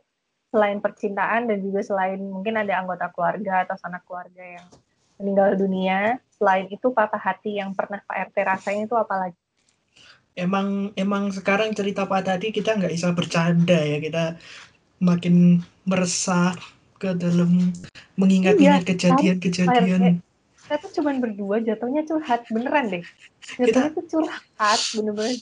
selain 0.53 0.77
percintaan 0.77 1.49
dan 1.49 1.57
juga 1.65 1.81
selain 1.81 2.21
mungkin 2.21 2.61
ada 2.61 2.77
anggota 2.77 3.09
keluarga 3.09 3.65
atau 3.65 3.73
sanak 3.81 4.05
keluarga 4.05 4.61
yang 4.61 4.65
meninggal 5.17 5.57
dunia, 5.57 6.21
selain 6.37 6.69
itu 6.69 6.93
patah 6.93 7.17
hati 7.17 7.57
yang 7.57 7.73
pernah 7.73 7.97
Pak 8.05 8.29
RT 8.29 8.37
rasain 8.45 8.85
itu 8.85 8.93
apa 8.93 9.15
lagi? 9.17 9.41
Emang 10.37 10.93
emang 10.93 11.33
sekarang 11.33 11.73
cerita 11.73 12.05
patah 12.05 12.37
hati 12.37 12.53
kita 12.53 12.77
nggak 12.77 12.93
bisa 12.93 13.09
bercanda 13.17 13.81
ya 13.81 13.97
kita 13.97 14.37
makin 15.01 15.65
meresah 15.89 16.53
ke 17.01 17.17
dalam 17.17 17.73
mengingat-ingat 18.13 18.85
iya, 18.85 18.89
kejadian-kejadian. 18.93 20.21
Kita 20.63 20.75
tuh 20.79 20.91
cuma 21.01 21.11
berdua 21.17 21.59
jatuhnya 21.65 22.05
curhat 22.05 22.45
beneran 22.53 22.93
deh. 22.93 23.03
Jatuhnya 23.57 23.89
kita... 23.89 23.97
tuh 23.97 24.05
curhat 24.05 24.79
bener-bener. 24.95 25.41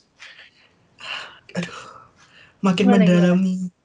Aduh, 1.51 1.79
makin 2.63 2.85
gimana, 2.87 3.03
mendalami. 3.03 3.53
Gimana? 3.67 3.80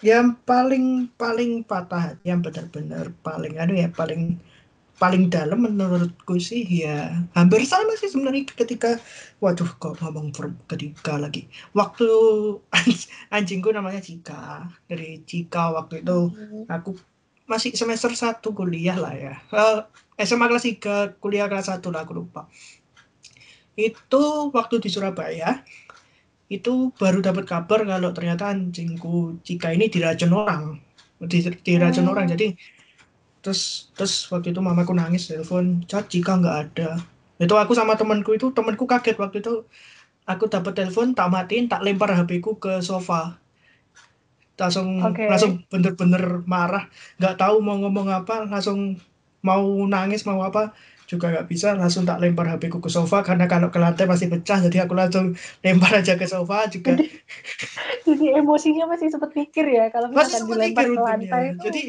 Yang 0.00 0.36
paling 0.48 1.08
paling 1.20 1.64
patah 1.64 2.16
yang 2.24 2.40
benar-benar 2.40 3.12
paling 3.20 3.60
aduh 3.60 3.76
ya 3.76 3.88
paling 3.92 4.40
paling 5.00 5.32
dalam 5.32 5.64
menurutku 5.64 6.36
sih 6.36 6.60
ya 6.68 7.24
hampir 7.32 7.64
sama 7.64 7.96
sih 7.96 8.12
sebenarnya 8.12 8.44
ketika 8.52 9.00
waduh 9.40 9.66
kok 9.80 9.96
ngomong 10.04 10.28
ketika 10.68 11.16
lagi. 11.16 11.48
Waktu 11.72 12.08
anjingku 13.34 13.72
namanya 13.72 14.04
Cika 14.04 14.68
dari 14.84 15.24
Cika 15.24 15.72
waktu 15.72 16.04
itu 16.04 16.36
hmm. 16.36 16.68
aku 16.68 17.00
masih 17.48 17.72
semester 17.72 18.12
satu 18.12 18.52
kuliah 18.52 19.00
lah 19.00 19.16
ya. 19.16 19.34
Uh, 19.48 19.88
eh, 20.20 20.28
SMA 20.28 20.52
kelas 20.52 20.68
3 20.68 21.16
kuliah 21.16 21.48
kelas 21.48 21.72
1 21.72 21.80
lah 21.88 22.04
aku 22.04 22.20
lupa. 22.20 22.44
Itu 23.80 24.52
waktu 24.52 24.84
di 24.84 24.92
Surabaya 24.92 25.64
itu 26.50 26.90
baru 26.98 27.22
dapat 27.22 27.46
kabar 27.46 27.86
kalau 27.86 28.10
ternyata 28.10 28.50
anjingku 28.50 29.38
Cika 29.46 29.70
ini 29.70 29.86
diracun 29.86 30.34
orang. 30.34 30.82
Diracun 31.62 32.04
hmm. 32.04 32.12
orang. 32.12 32.26
Jadi 32.26 32.58
terus 33.40 33.88
terus 33.96 34.28
waktu 34.28 34.52
itu 34.52 34.60
mamaku 34.60 34.92
nangis 34.92 35.30
telepon 35.30 35.86
cat 35.86 36.10
jika 36.10 36.34
nggak 36.42 36.56
ada. 36.66 36.98
Itu 37.38 37.54
aku 37.54 37.72
sama 37.72 37.94
temanku 37.94 38.34
itu 38.34 38.50
temanku 38.50 38.84
kaget 38.84 39.14
waktu 39.22 39.38
itu. 39.38 39.62
Aku 40.26 40.50
dapat 40.50 40.74
telepon 40.74 41.14
tak 41.14 41.30
matiin 41.30 41.70
tak 41.70 41.86
lempar 41.86 42.10
HP 42.18 42.42
ku 42.42 42.58
ke 42.58 42.82
sofa. 42.82 43.38
Langsung 44.58 44.98
okay. 45.06 45.30
langsung 45.30 45.62
bener-bener 45.70 46.42
marah. 46.50 46.90
Nggak 47.22 47.38
tahu 47.38 47.62
mau 47.62 47.78
ngomong 47.78 48.10
apa 48.10 48.50
langsung 48.50 48.98
mau 49.40 49.64
nangis 49.86 50.26
mau 50.26 50.42
apa 50.42 50.74
juga 51.10 51.26
nggak 51.34 51.50
bisa 51.50 51.74
langsung 51.74 52.06
tak 52.06 52.22
lempar 52.22 52.46
HP 52.46 52.70
ku 52.70 52.78
ke 52.78 52.86
sofa 52.86 53.26
karena 53.26 53.50
kalau 53.50 53.66
ke 53.66 53.82
lantai 53.82 54.06
masih 54.06 54.30
pecah 54.30 54.62
jadi 54.62 54.86
aku 54.86 54.94
langsung 54.94 55.34
lempar 55.66 55.98
aja 55.98 56.14
ke 56.14 56.22
sofa 56.30 56.70
juga 56.70 56.94
jadi, 56.94 57.10
jadi 58.06 58.26
emosinya 58.38 58.86
masih 58.86 59.10
sempat 59.10 59.34
pikir 59.34 59.66
ya 59.66 59.90
kalau 59.90 60.14
misalkan 60.14 60.46
dilempar 60.46 60.86
ke 60.86 61.02
lantai 61.02 61.42
itu 61.50 61.62
jadi 61.66 61.82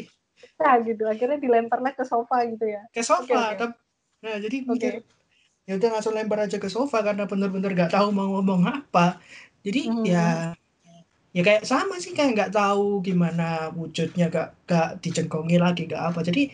nah 0.58 0.74
gitu 0.82 1.04
akhirnya 1.06 1.38
dilemparnya 1.38 1.92
ke 1.94 2.02
sofa 2.02 2.36
gitu 2.50 2.66
ya 2.66 2.82
ke 2.90 3.02
sofa 3.06 3.54
okay, 3.54 3.62
okay. 3.62 3.70
nah 4.26 4.34
jadi 4.42 4.56
mikir 4.66 4.92
okay. 4.98 5.70
ya 5.70 5.78
udah 5.78 5.90
langsung 5.94 6.14
lempar 6.18 6.38
aja 6.42 6.58
ke 6.58 6.66
sofa 6.66 6.98
karena 7.06 7.22
bener-bener 7.30 7.70
nggak 7.78 7.94
tahu 7.94 8.10
mau 8.10 8.26
ngomong 8.26 8.66
apa 8.66 9.22
jadi 9.62 9.86
hmm. 9.86 10.02
ya 10.02 10.58
ya 11.30 11.42
kayak 11.46 11.62
sama 11.62 11.96
sih 12.02 12.10
kayak 12.10 12.34
nggak 12.34 12.52
tahu 12.58 13.00
gimana 13.00 13.70
wujudnya 13.72 14.28
gak 14.28 14.66
gak 14.68 15.00
dicengkongi 15.00 15.56
lagi 15.56 15.88
gak 15.88 16.12
apa 16.12 16.20
jadi 16.20 16.52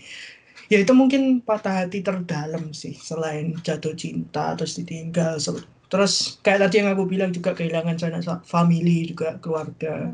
ya 0.69 0.79
itu 0.85 0.93
mungkin 0.93 1.41
patah 1.41 1.85
hati 1.85 2.05
terdalam 2.05 2.77
sih 2.77 2.93
selain 2.93 3.57
jatuh 3.65 3.97
cinta 3.97 4.53
terus 4.53 4.77
ditinggal 4.77 5.41
terus 5.89 6.37
kayak 6.45 6.69
tadi 6.69 6.85
yang 6.85 6.93
aku 6.93 7.09
bilang 7.09 7.33
juga 7.33 7.57
kehilangan 7.57 7.97
sana 7.97 8.21
family 8.45 9.09
juga 9.09 9.41
keluarga. 9.41 10.13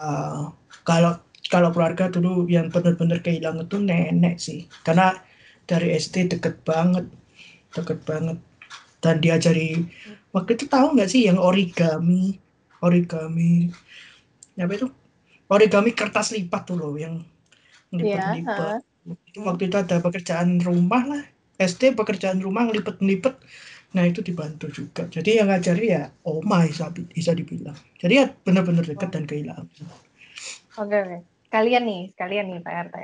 Uh, 0.00 0.50
kalau 0.82 1.20
kalau 1.52 1.70
keluarga 1.70 2.08
dulu 2.08 2.48
yang 2.48 2.72
benar-benar 2.72 3.20
kehilangan 3.20 3.68
tuh 3.68 3.84
nenek 3.84 4.40
sih. 4.40 4.64
Karena 4.80 5.12
dari 5.68 5.92
SD 5.92 6.36
deket 6.36 6.64
banget 6.64 7.04
deket 7.76 8.00
banget. 8.08 8.40
Dan 9.04 9.20
diajari 9.20 9.84
waktu 10.32 10.56
itu 10.56 10.64
tahu 10.72 10.96
nggak 10.96 11.10
sih 11.12 11.28
yang 11.28 11.36
origami 11.36 12.40
origami 12.80 13.68
apa 14.56 14.72
itu? 14.72 14.88
Origami 15.52 15.92
kertas 15.92 16.32
lipat 16.32 16.72
tuh 16.72 16.80
loh 16.80 16.96
yang 16.96 17.20
lipat-lipat. 17.92 18.80
yeah, 18.80 18.93
waktu 19.40 19.68
itu 19.68 19.76
ada 19.76 20.00
pekerjaan 20.00 20.60
rumah 20.60 21.04
lah. 21.04 21.24
SD 21.54 21.94
pekerjaan 21.94 22.42
rumah 22.42 22.66
ngelipet-ngelipet. 22.66 23.38
Nah 23.94 24.04
itu 24.10 24.26
dibantu 24.26 24.66
juga. 24.74 25.06
Jadi 25.06 25.38
yang 25.38 25.46
ngajari 25.46 25.86
ya 25.94 26.10
oma 26.26 26.66
bisa, 26.66 26.90
bisa 26.90 27.30
dibilang. 27.30 27.78
Jadi 28.02 28.12
ya 28.18 28.26
benar-benar 28.42 28.82
dekat 28.82 29.14
dan 29.14 29.24
kehilangan. 29.28 29.70
Oke 30.74 30.90
okay 30.90 31.22
kalian 31.54 31.84
nih, 31.86 32.02
kalian 32.18 32.46
nih 32.50 32.60
Pak 32.66 32.74
RT. 32.90 32.96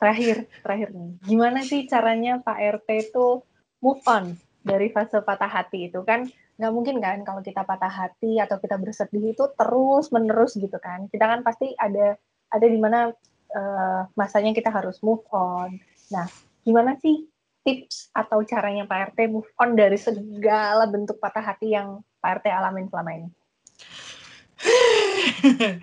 Terakhir, 0.00 0.36
terakhir 0.64 0.88
nih. 0.96 1.10
Gimana 1.28 1.60
sih 1.60 1.84
caranya 1.84 2.40
Pak 2.40 2.58
RT 2.80 2.88
itu 3.12 3.44
move 3.84 4.00
on 4.08 4.32
dari 4.64 4.88
fase 4.88 5.20
patah 5.20 5.50
hati 5.50 5.92
itu? 5.92 6.00
Kan 6.08 6.24
nggak 6.56 6.72
mungkin 6.72 6.96
kan 7.04 7.20
kalau 7.28 7.44
kita 7.44 7.68
patah 7.68 7.92
hati 7.92 8.40
atau 8.40 8.56
kita 8.56 8.80
bersedih 8.80 9.36
itu 9.36 9.44
terus 9.52 10.08
menerus 10.08 10.56
gitu 10.56 10.80
kan? 10.80 11.04
Kita 11.12 11.28
kan 11.28 11.44
pasti 11.44 11.76
ada 11.76 12.16
ada 12.48 12.66
di 12.66 12.78
mana 12.80 13.12
uh, 13.54 14.08
masanya 14.18 14.52
kita 14.52 14.72
harus 14.72 15.00
move 15.04 15.24
on 15.32 15.78
nah 16.08 16.26
gimana 16.64 16.96
sih 17.00 17.28
tips 17.64 18.08
atau 18.16 18.40
caranya 18.44 18.88
Pak 18.88 19.12
RT 19.12 19.28
move 19.28 19.50
on 19.60 19.76
dari 19.76 20.00
segala 20.00 20.88
bentuk 20.88 21.20
patah 21.20 21.44
hati 21.44 21.76
yang 21.76 22.00
Pak 22.20 22.40
RT 22.42 22.46
alamin 22.48 22.88
selama 22.88 23.10
ini 23.14 23.28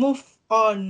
move 0.00 0.22
on 0.50 0.80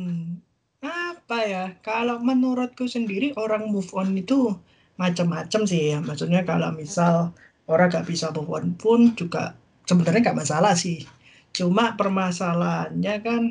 apa 0.79 1.43
ya, 1.43 1.65
kalau 1.83 2.23
menurutku 2.23 2.87
sendiri 2.87 3.35
orang 3.35 3.67
move 3.75 3.91
on 3.93 4.15
itu 4.15 4.55
macam-macam 4.95 5.67
sih 5.67 5.95
ya. 5.95 5.99
Maksudnya 5.99 6.47
kalau 6.47 6.71
misal 6.71 7.35
orang 7.67 7.91
gak 7.91 8.07
bisa 8.07 8.31
move 8.31 8.51
on 8.55 8.79
pun 8.79 9.13
juga 9.19 9.59
sebenarnya 9.91 10.31
gak 10.31 10.39
masalah 10.39 10.79
sih. 10.79 11.03
Cuma 11.51 11.99
permasalahannya 11.99 13.15
kan 13.27 13.43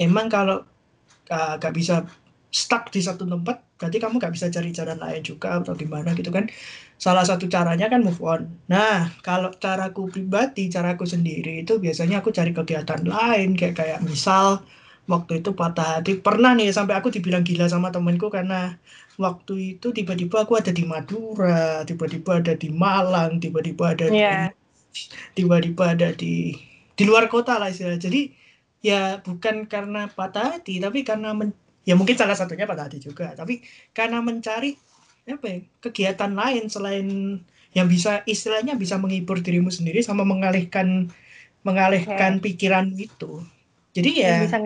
emang 0.00 0.26
kalau 0.32 0.64
uh, 1.28 1.54
gak 1.60 1.76
bisa 1.76 2.08
stuck 2.50 2.90
di 2.90 3.00
satu 3.00 3.26
tempat, 3.26 3.62
berarti 3.78 3.98
kamu 4.02 4.18
gak 4.18 4.34
bisa 4.34 4.50
cari 4.50 4.70
jalan 4.74 4.98
lain 4.98 5.22
juga 5.22 5.62
atau 5.62 5.74
gimana 5.78 6.14
gitu 6.18 6.34
kan. 6.34 6.50
Salah 7.00 7.24
satu 7.24 7.46
caranya 7.46 7.86
kan 7.86 8.02
move 8.02 8.20
on. 8.20 8.50
Nah, 8.66 9.08
kalau 9.22 9.54
caraku 9.56 10.10
pribadi, 10.10 10.68
caraku 10.68 11.06
sendiri 11.06 11.62
itu 11.64 11.78
biasanya 11.78 12.20
aku 12.20 12.34
cari 12.34 12.50
kegiatan 12.50 13.06
lain 13.06 13.56
kayak 13.56 13.74
kayak 13.78 13.98
misal 14.04 14.66
waktu 15.10 15.42
itu 15.42 15.50
patah 15.58 15.98
hati 15.98 16.22
pernah 16.22 16.54
nih 16.54 16.70
sampai 16.70 16.94
aku 16.94 17.10
dibilang 17.10 17.42
gila 17.42 17.66
sama 17.66 17.90
temenku 17.90 18.30
karena 18.30 18.78
waktu 19.18 19.76
itu 19.76 19.90
tiba-tiba 19.90 20.46
aku 20.46 20.54
ada 20.62 20.70
di 20.70 20.86
Madura 20.86 21.82
tiba-tiba 21.82 22.38
ada 22.38 22.54
di 22.54 22.70
Malang 22.70 23.42
tiba-tiba 23.42 23.98
ada 23.98 24.06
yeah. 24.06 24.54
di 25.34 25.42
tiba-tiba 25.42 25.98
ada 25.98 26.14
di 26.14 26.54
di 26.94 27.02
luar 27.02 27.26
kota 27.26 27.58
lah 27.58 27.74
istilah 27.74 27.98
jadi 27.98 28.30
ya 28.80 29.18
bukan 29.20 29.66
karena 29.66 30.06
patah 30.08 30.56
hati 30.56 30.78
tapi 30.78 31.02
karena 31.02 31.34
men, 31.34 31.50
ya 31.84 31.94
mungkin 31.96 32.16
salah 32.16 32.36
satunya 32.36 32.68
patah 32.68 32.88
hati 32.88 32.98
juga. 33.00 33.32
Tapi 33.32 33.64
karena 33.96 34.20
mencari 34.20 34.76
apa 35.28 35.46
ya, 35.46 35.58
kegiatan 35.84 36.32
lain 36.32 36.66
selain 36.66 37.08
yang 37.70 37.86
bisa 37.86 38.26
istilahnya 38.26 38.74
bisa 38.74 38.98
menghibur 38.98 39.38
dirimu 39.38 39.70
sendiri 39.70 40.02
sama 40.02 40.26
mengalihkan 40.26 41.08
mengalihkan 41.62 42.40
okay. 42.40 42.42
pikiran 42.50 42.90
itu. 42.96 43.44
Jadi 43.94 44.10
ya 44.22 44.42
bisa 44.42 44.58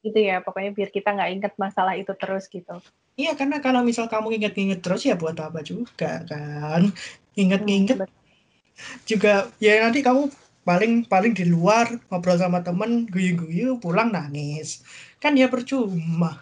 gitu 0.00 0.16
ya 0.16 0.40
pokoknya 0.40 0.72
biar 0.72 0.88
kita 0.88 1.12
nggak 1.12 1.30
inget 1.36 1.52
masalah 1.60 1.92
itu 1.94 2.12
terus 2.16 2.48
gitu. 2.48 2.80
Iya 3.20 3.36
karena 3.36 3.60
kalau 3.60 3.84
misal 3.84 4.08
kamu 4.08 4.40
inget-inget 4.40 4.80
terus 4.80 5.04
ya 5.04 5.14
buat 5.14 5.36
apa 5.36 5.60
juga 5.60 6.24
kan? 6.24 6.88
Inget-inget 7.36 8.00
hmm, 8.00 9.04
juga 9.04 9.52
ya 9.60 9.84
nanti 9.84 10.00
kamu 10.00 10.32
paling 10.64 11.04
paling 11.04 11.36
di 11.36 11.44
luar 11.44 12.00
ngobrol 12.08 12.40
sama 12.40 12.64
temen 12.64 13.04
guyu-guyu 13.12 13.76
pulang 13.76 14.08
nangis. 14.08 14.80
Kan 15.20 15.36
ya 15.36 15.52
percuma 15.52 16.40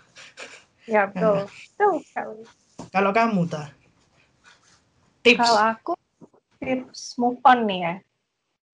ya 0.89 1.07
betul. 1.13 1.45
Nah. 1.45 2.25
kalau 2.89 3.11
kamu 3.13 3.45
ta 3.45 3.69
tips? 5.29 5.41
Kalau 5.45 5.63
aku 5.77 5.93
tips 6.59 7.03
move 7.21 7.41
on 7.45 7.59
nih 7.69 7.81
ya. 7.85 7.95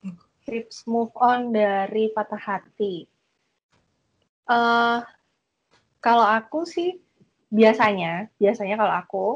Hmm. 0.05 0.17
tips 0.47 0.87
move 0.87 1.13
on 1.19 1.51
dari 1.51 2.13
patah 2.15 2.39
hati. 2.39 3.09
Uh, 4.45 5.01
kalau 6.05 6.25
aku 6.29 6.69
sih 6.69 7.01
biasanya, 7.49 8.29
biasanya 8.37 8.77
kalau 8.77 8.95
aku, 8.95 9.27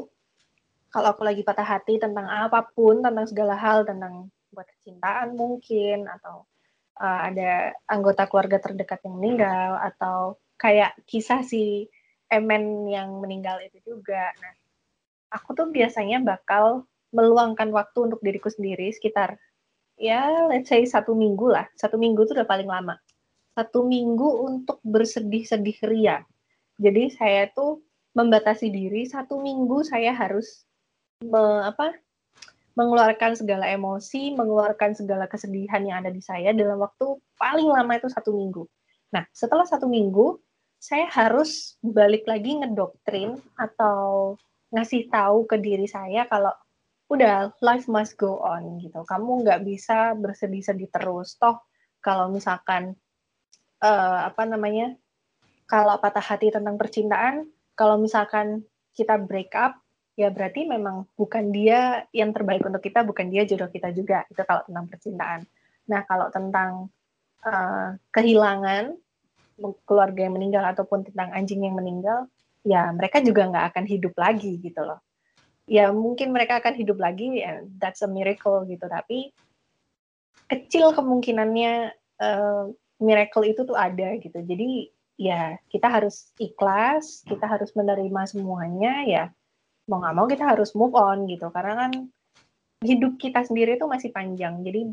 kalau 0.93 1.17
aku 1.17 1.25
lagi 1.25 1.41
patah 1.41 1.65
hati 1.65 1.97
tentang 1.97 2.29
apa 2.29 2.61
pun, 2.61 3.01
tentang 3.01 3.25
segala 3.25 3.57
hal, 3.57 3.89
tentang 3.89 4.29
buat 4.53 4.69
kecintaan 4.69 5.33
mungkin, 5.33 6.05
atau 6.05 6.45
uh, 7.01 7.19
ada 7.25 7.73
anggota 7.89 8.29
keluarga 8.29 8.61
terdekat 8.61 9.01
yang 9.01 9.17
meninggal, 9.17 9.81
atau 9.81 10.37
kayak 10.61 10.93
kisah 11.09 11.41
si 11.41 11.89
Emen 12.29 12.85
yang 12.89 13.19
meninggal 13.21 13.59
itu 13.65 13.81
juga. 13.83 14.31
Nah, 14.37 14.53
aku 15.33 15.53
tuh 15.57 15.67
biasanya 15.69 16.21
bakal 16.21 16.85
meluangkan 17.09 17.73
waktu 17.73 18.05
untuk 18.05 18.21
diriku 18.21 18.53
sendiri 18.53 18.93
sekitar 18.93 19.41
ya 19.97 20.45
let's 20.45 20.69
say 20.69 20.85
satu 20.85 21.17
minggu 21.17 21.49
lah. 21.49 21.65
Satu 21.73 21.97
minggu 21.97 22.23
tuh 22.29 22.37
udah 22.37 22.47
paling 22.47 22.69
lama 22.69 22.95
satu 23.59 23.83
minggu 23.83 24.47
untuk 24.47 24.79
bersedih-sedih 24.87 25.77
ria. 25.83 26.23
Jadi 26.79 27.11
saya 27.11 27.51
tuh 27.51 27.83
membatasi 28.15 28.71
diri 28.71 29.03
satu 29.03 29.43
minggu 29.43 29.83
saya 29.83 30.15
harus 30.15 30.63
me, 31.19 31.67
apa 31.67 31.91
mengeluarkan 32.79 33.35
segala 33.35 33.67
emosi, 33.67 34.31
mengeluarkan 34.39 34.95
segala 34.95 35.27
kesedihan 35.27 35.83
yang 35.83 35.99
ada 35.99 36.11
di 36.15 36.23
saya 36.23 36.55
dalam 36.55 36.79
waktu 36.79 37.19
paling 37.35 37.67
lama 37.67 37.99
itu 37.99 38.07
satu 38.07 38.31
minggu. 38.31 38.63
Nah, 39.11 39.27
setelah 39.35 39.67
satu 39.67 39.91
minggu, 39.91 40.39
saya 40.79 41.05
harus 41.11 41.75
balik 41.83 42.23
lagi 42.23 42.55
ngedoktrin 42.55 43.35
atau 43.59 44.35
ngasih 44.71 45.11
tahu 45.11 45.43
ke 45.43 45.59
diri 45.59 45.85
saya 45.85 46.23
kalau 46.31 46.55
udah 47.11 47.51
life 47.59 47.91
must 47.91 48.15
go 48.15 48.39
on 48.39 48.79
gitu. 48.79 49.03
Kamu 49.03 49.43
nggak 49.43 49.67
bisa 49.67 50.15
bersedih-sedih 50.15 50.87
terus. 50.87 51.35
Toh 51.35 51.59
kalau 51.99 52.31
misalkan 52.31 52.95
uh, 53.83 54.31
apa 54.31 54.47
namanya 54.47 54.95
kalau 55.67 55.99
patah 55.99 56.23
hati 56.23 56.49
tentang 56.49 56.79
percintaan 56.79 57.49
kalau 57.75 57.99
misalkan 57.99 58.63
kita 58.95 59.19
break 59.19 59.51
up 59.55 59.77
ya 60.19 60.27
berarti 60.27 60.67
memang 60.67 61.07
bukan 61.15 61.47
dia 61.55 62.03
yang 62.11 62.35
terbaik 62.35 62.59
untuk 62.67 62.83
kita, 62.83 63.07
bukan 63.07 63.31
dia 63.31 63.47
jodoh 63.47 63.71
kita 63.71 63.95
juga. 63.95 64.27
Itu 64.27 64.43
kalau 64.43 64.67
tentang 64.67 64.85
percintaan. 64.91 65.41
Nah, 65.87 66.03
kalau 66.03 66.27
tentang 66.27 66.91
uh, 67.47 67.95
kehilangan 68.11 68.99
keluarga 69.85 70.25
yang 70.25 70.35
meninggal 70.35 70.63
ataupun 70.65 71.07
tentang 71.07 71.29
anjing 71.35 71.63
yang 71.63 71.75
meninggal, 71.75 72.27
ya 72.63 72.91
mereka 72.91 73.23
juga 73.23 73.47
nggak 73.47 73.65
akan 73.75 73.85
hidup 73.85 74.13
lagi 74.15 74.59
gitu 74.59 74.81
loh. 74.83 74.99
Ya 75.69 75.93
mungkin 75.93 76.33
mereka 76.33 76.57
akan 76.57 76.73
hidup 76.73 76.97
lagi, 76.97 77.45
ya, 77.45 77.61
that's 77.77 78.01
a 78.01 78.09
miracle 78.09 78.65
gitu. 78.65 78.89
Tapi 78.89 79.29
kecil 80.49 80.97
kemungkinannya 80.97 81.93
uh, 82.17 82.73
miracle 82.97 83.45
itu 83.45 83.61
tuh 83.63 83.77
ada 83.77 84.17
gitu. 84.17 84.41
Jadi 84.41 84.89
ya 85.19 85.61
kita 85.69 85.85
harus 85.85 86.33
ikhlas, 86.41 87.21
kita 87.29 87.45
harus 87.45 87.69
menerima 87.77 88.21
semuanya 88.25 89.05
ya. 89.05 89.23
Mau 89.85 90.01
nggak 90.01 90.15
mau 90.17 90.25
kita 90.25 90.45
harus 90.49 90.73
move 90.73 90.97
on 90.97 91.29
gitu. 91.29 91.53
Karena 91.53 91.85
kan 91.85 91.91
hidup 92.81 93.21
kita 93.21 93.45
sendiri 93.45 93.77
itu 93.77 93.85
masih 93.85 94.09
panjang. 94.09 94.65
Jadi 94.65 94.89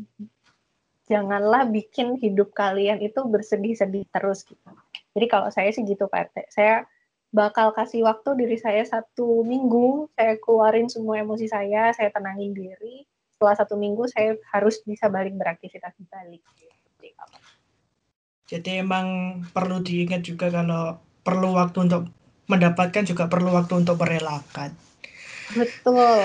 janganlah 1.07 1.67
bikin 1.67 2.19
hidup 2.19 2.51
kalian 2.51 2.99
itu 2.99 3.23
bersedih-sedih 3.23 4.05
terus 4.11 4.43
gitu. 4.43 4.69
Jadi 5.15 5.25
kalau 5.31 5.49
saya 5.49 5.71
sih 5.71 5.87
gitu 5.87 6.05
Pak 6.05 6.31
RT. 6.31 6.37
Saya 6.51 6.83
bakal 7.31 7.71
kasih 7.75 8.05
waktu 8.05 8.35
diri 8.37 8.59
saya 8.59 8.83
satu 8.83 9.43
minggu, 9.43 10.11
saya 10.13 10.35
keluarin 10.39 10.91
semua 10.91 11.19
emosi 11.23 11.47
saya, 11.47 11.95
saya 11.95 12.11
tenangin 12.11 12.53
diri. 12.53 13.07
Setelah 13.35 13.55
satu 13.57 13.75
minggu 13.79 14.03
saya 14.11 14.35
harus 14.51 14.83
bisa 14.83 15.07
balik 15.07 15.33
beraktivitas 15.35 15.95
balik. 16.11 16.43
Jadi 18.47 18.79
emang 18.79 19.39
perlu 19.51 19.83
diingat 19.83 20.23
juga 20.23 20.47
kalau 20.47 20.95
perlu 21.19 21.59
waktu 21.59 21.83
untuk 21.83 22.07
mendapatkan 22.47 23.03
juga 23.03 23.27
perlu 23.27 23.51
waktu 23.51 23.83
untuk 23.83 23.99
merelakan. 23.99 24.71
Betul, 25.51 26.23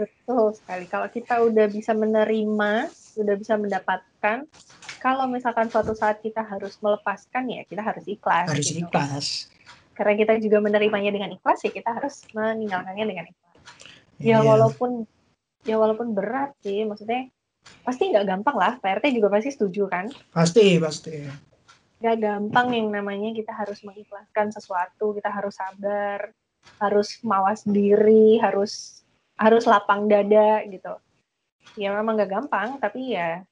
betul 0.00 0.56
sekali. 0.56 0.88
Kalau 0.88 1.08
kita 1.12 1.44
udah 1.44 1.68
bisa 1.68 1.92
menerima 1.92 2.88
sudah 2.88 3.34
bisa 3.34 3.60
mendapatkan 4.18 4.50
kalau 4.98 5.30
misalkan 5.30 5.70
suatu 5.70 5.94
saat 5.94 6.18
kita 6.18 6.42
harus 6.42 6.74
melepaskan 6.82 7.46
ya 7.46 7.62
kita 7.70 7.82
harus 7.86 8.02
ikhlas 8.10 8.50
harus 8.50 8.68
gitu. 8.74 8.82
ikhlas. 8.82 9.26
Karena 9.94 10.14
kita 10.18 10.38
juga 10.42 10.58
menerimanya 10.62 11.10
dengan 11.14 11.30
ikhlas 11.34 11.62
ya 11.62 11.70
kita 11.70 11.90
harus 11.94 12.26
meninggalkannya 12.34 13.06
dengan 13.06 13.24
ikhlas. 13.30 13.56
Ya 14.18 14.38
yeah. 14.38 14.40
walaupun 14.42 15.06
ya 15.62 15.78
walaupun 15.78 16.14
berat 16.14 16.54
sih 16.66 16.82
maksudnya 16.82 17.30
pasti 17.86 18.10
nggak 18.10 18.26
gampang 18.26 18.56
lah. 18.58 18.72
PRT 18.82 19.14
juga 19.14 19.30
pasti 19.30 19.54
setuju 19.54 19.86
kan? 19.86 20.10
Pasti 20.34 20.82
pasti. 20.82 21.14
Nggak 22.02 22.16
gampang 22.18 22.74
yang 22.74 22.88
namanya 22.90 23.30
kita 23.34 23.54
harus 23.54 23.82
mengikhlaskan 23.86 24.50
sesuatu 24.50 25.14
kita 25.14 25.30
harus 25.30 25.54
sabar 25.54 26.34
harus 26.82 27.22
mawas 27.22 27.62
diri 27.64 28.36
harus 28.42 29.02
harus 29.38 29.62
lapang 29.62 30.10
dada 30.10 30.66
gitu. 30.66 30.98
Ya 31.78 31.94
memang 31.94 32.18
gak 32.18 32.32
gampang 32.32 32.82
tapi 32.82 33.14
ya 33.14 33.46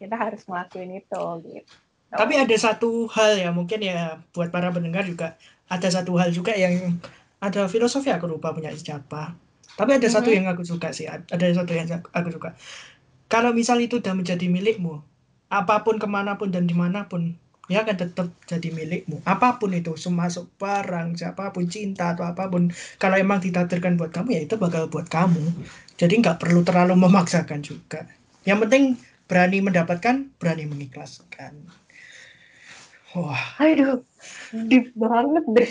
kita 0.00 0.16
harus 0.16 0.40
ngelakuin 0.48 1.04
itu 1.04 1.22
gitu. 1.44 1.72
Tapi 2.10 2.34
ada 2.40 2.56
satu 2.58 3.06
hal 3.12 3.38
ya 3.38 3.52
mungkin 3.52 3.84
ya 3.84 4.18
buat 4.32 4.48
para 4.50 4.72
pendengar 4.72 5.06
juga 5.06 5.38
ada 5.70 5.86
satu 5.86 6.18
hal 6.18 6.34
juga 6.34 6.56
yang 6.56 6.98
ada 7.38 7.70
filosofi 7.70 8.10
aku 8.10 8.26
lupa 8.26 8.50
punya 8.50 8.74
siapa. 8.74 9.38
Tapi 9.78 9.96
ada 9.96 10.02
mm 10.02 10.10
-hmm. 10.10 10.16
satu 10.18 10.28
yang 10.34 10.46
aku 10.50 10.62
suka 10.66 10.90
sih, 10.90 11.06
ada 11.06 11.46
satu 11.54 11.72
yang 11.72 11.86
aku 11.88 12.28
suka. 12.34 12.58
Kalau 13.30 13.54
misal 13.54 13.78
itu 13.78 14.02
udah 14.02 14.12
menjadi 14.12 14.50
milikmu, 14.50 14.98
apa 15.46 15.86
pun 15.86 16.02
ke 16.02 16.10
mana 16.10 16.34
pun 16.34 16.50
dan 16.50 16.66
di 16.66 16.74
mana 16.74 17.06
pun, 17.06 17.38
ya 17.70 17.86
akan 17.86 17.96
tetap 17.96 18.28
jadi 18.50 18.74
milikmu. 18.74 19.22
Apa 19.22 19.62
pun 19.62 19.70
itu, 19.70 19.94
semasuk 19.94 20.50
barang, 20.58 21.14
siapa 21.14 21.54
pun 21.54 21.70
cinta 21.70 22.18
atau 22.18 22.26
apa 22.26 22.50
pun, 22.50 22.74
kalau 22.98 23.14
emang 23.14 23.38
ditakdirkan 23.38 23.94
buat 23.94 24.10
kamu 24.10 24.34
ya 24.34 24.40
itu 24.50 24.58
bakal 24.58 24.90
buat 24.90 25.06
kamu. 25.06 25.54
Jadi 25.94 26.12
nggak 26.18 26.42
perlu 26.42 26.66
terlalu 26.66 26.98
memaksakan 26.98 27.62
juga. 27.62 28.04
Yang 28.42 28.58
penting 28.66 28.84
berani 29.30 29.62
mendapatkan, 29.62 30.34
berani 30.42 30.66
mengikhlaskan. 30.66 31.70
Wah. 33.14 33.54
Aduh, 33.62 34.02
deep 34.66 34.90
banget 34.98 35.44
deh. 35.54 35.70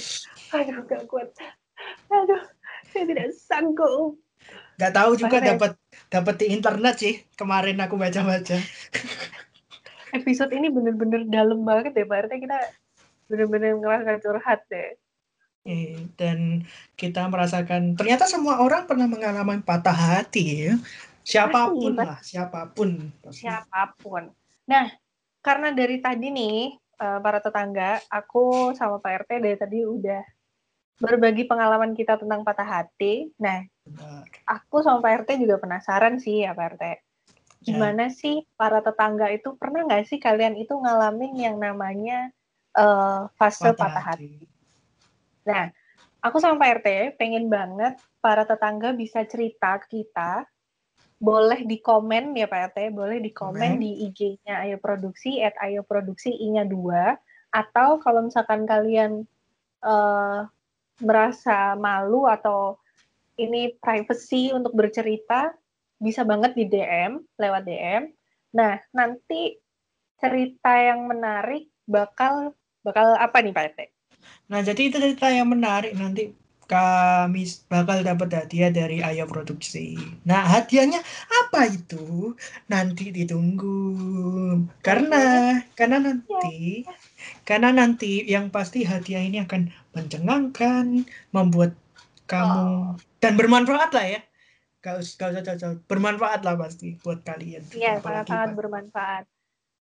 Aduh, 0.55 0.87
gak 0.87 1.03
kuat. 1.11 1.27
Aduh, 2.07 2.43
saya 2.87 3.03
tidak 3.03 3.35
sanggup. 3.35 4.15
Gak 4.79 4.95
tahu 4.95 5.19
juga 5.19 5.43
dapat 5.43 5.75
dapat 6.07 6.35
di 6.39 6.45
internet 6.55 6.95
sih. 6.95 7.19
Kemarin 7.35 7.83
aku 7.83 7.99
baca-baca. 7.99 8.55
episode 10.13 10.51
ini 10.53 10.73
bener-bener 10.73 11.25
dalam 11.29 11.61
banget 11.61 11.93
ya 11.93 12.05
Pak 12.05 12.19
RT 12.27 12.33
kita 12.41 12.59
bener-bener 13.29 13.77
ngerasa 13.77 14.11
curhat 14.21 14.61
deh. 14.69 14.97
dan 16.17 16.65
kita 16.97 17.29
merasakan 17.29 17.93
ternyata 17.93 18.25
semua 18.25 18.57
orang 18.57 18.89
pernah 18.89 19.05
mengalami 19.05 19.61
patah 19.61 19.93
hati 19.93 20.65
ya. 20.65 20.73
Siapa 21.29 21.69
pun 21.69 21.93
Pasti, 21.93 22.09
lah, 22.09 22.19
siapa 22.25 22.61
pun. 22.73 22.89
Siapa 23.29 23.81
pun. 24.01 24.23
Nah, 24.65 24.85
karena 25.45 25.69
dari 25.69 26.01
tadi 26.01 26.27
nih 26.33 26.57
eh, 26.73 27.19
para 27.21 27.37
tetangga, 27.37 28.01
aku 28.09 28.73
sama 28.73 28.97
Pak 28.97 29.29
RT 29.29 29.31
dari 29.37 29.57
tadi 29.57 29.79
udah 29.85 30.23
berbagi 30.99 31.45
pengalaman 31.45 31.93
kita 31.93 32.17
tentang 32.17 32.41
patah 32.41 32.65
hati. 32.65 33.29
Nah, 33.37 33.61
Benar. 33.85 34.25
aku 34.49 34.81
sama 34.81 35.05
Pak 35.05 35.13
RT 35.23 35.29
juga 35.37 35.61
penasaran 35.61 36.17
sih 36.17 36.43
ya 36.43 36.57
Pak 36.57 36.67
RT 36.75 36.83
Ya. 37.59 37.75
gimana 37.75 38.07
yeah. 38.07 38.15
sih 38.15 38.35
para 38.55 38.79
tetangga 38.79 39.27
itu 39.35 39.51
pernah 39.59 39.83
nggak 39.83 40.07
sih 40.07 40.15
kalian 40.15 40.55
itu 40.55 40.71
ngalamin 40.79 41.35
yang 41.35 41.59
namanya 41.59 42.31
uh, 42.79 43.27
fase 43.35 43.75
patah, 43.75 43.75
patah 43.75 44.03
hati. 44.15 44.31
hati? 44.31 44.47
Nah, 45.43 45.67
aku 46.23 46.39
sama 46.39 46.55
Pak 46.55 46.71
RT 46.79 46.87
pengen 47.19 47.51
banget 47.51 47.99
para 48.23 48.47
tetangga 48.47 48.95
bisa 48.95 49.27
cerita 49.27 49.75
ke 49.83 49.99
kita. 49.99 50.47
Boleh 51.19 51.67
di 51.67 51.83
komen 51.83 52.31
ya 52.31 52.47
Pak 52.47 52.73
RT, 52.73 52.95
boleh 52.95 53.19
di 53.19 53.31
komen 53.35 53.75
di 53.83 54.07
IG-nya 54.07 54.63
Ayo 54.63 54.79
Produksi, 54.79 55.43
at 55.43 55.55
Ayo 55.59 55.83
Produksi 55.83 56.31
I-nya 56.31 56.63
dua. 56.63 57.19
Atau 57.51 57.99
kalau 57.99 58.23
misalkan 58.23 58.63
kalian 58.63 59.27
uh, 59.83 60.47
merasa 61.03 61.75
malu 61.75 62.23
atau 62.23 62.79
ini 63.35 63.75
privacy 63.83 64.55
untuk 64.55 64.75
bercerita, 64.75 65.51
bisa 65.99 66.23
banget 66.23 66.55
di 66.55 66.65
DM 66.71 67.19
lewat 67.35 67.67
DM. 67.67 68.03
Nah, 68.55 68.79
nanti 68.95 69.59
cerita 70.19 70.71
yang 70.75 71.07
menarik 71.07 71.67
bakal 71.83 72.55
bakal 72.83 73.15
apa 73.19 73.43
nih 73.43 73.51
Pak 73.55 73.65
RT? 73.75 73.79
Nah, 74.51 74.59
jadi 74.63 74.81
itu 74.87 74.97
cerita 74.99 75.27
yang 75.31 75.51
menarik 75.51 75.95
nanti 75.95 76.31
kami 76.69 77.49
bakal 77.65 78.05
dapat 78.05 78.29
hadiah 78.29 78.69
dari 78.69 79.01
Ayo 79.01 79.25
Produksi. 79.25 79.97
Nah, 80.23 80.45
hadiahnya 80.45 81.01
apa 81.49 81.65
itu? 81.65 82.37
Nanti 82.69 83.09
ditunggu. 83.09 83.89
Karena 84.85 85.57
karena 85.73 85.97
nanti 85.97 86.85
karena 87.41 87.73
nanti 87.73 88.21
yang 88.29 88.53
pasti 88.53 88.85
hadiah 88.85 89.25
ini 89.25 89.41
akan 89.41 89.73
mencengangkan, 89.97 91.09
membuat 91.33 91.73
kamu 92.29 92.61
oh. 92.61 92.87
dan 93.17 93.33
bermanfaat 93.33 93.89
lah 93.89 94.05
ya 94.05 94.21
gak 94.79 94.95
usah 95.03 95.15
gak 95.17 95.43
usah 95.43 95.55
jauh 95.59 95.77
bermanfaat 95.89 96.45
lah 96.45 96.55
pasti 96.55 96.95
buat 97.01 97.25
kalian 97.25 97.65
iya 97.75 97.99
sangat 97.99 98.31
sangat 98.31 98.51
bermanfaat 98.55 99.25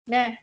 nah 0.07 0.39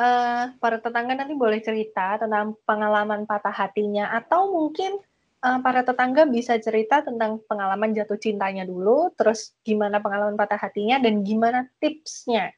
uh, 0.00 0.42
para 0.56 0.80
tetangga 0.80 1.12
nanti 1.12 1.36
boleh 1.36 1.60
cerita 1.60 2.16
tentang 2.16 2.56
pengalaman 2.64 3.28
patah 3.28 3.52
hatinya 3.52 4.14
atau 4.16 4.48
mungkin 4.48 4.96
uh, 5.42 5.58
para 5.60 5.82
tetangga 5.82 6.24
bisa 6.28 6.56
cerita 6.62 7.02
tentang 7.02 7.42
pengalaman 7.44 7.92
jatuh 7.92 8.16
cintanya 8.16 8.64
dulu 8.64 9.10
terus 9.18 9.56
gimana 9.66 10.00
pengalaman 10.00 10.38
patah 10.38 10.60
hatinya 10.60 11.02
dan 11.02 11.26
gimana 11.26 11.66
tipsnya 11.82 12.54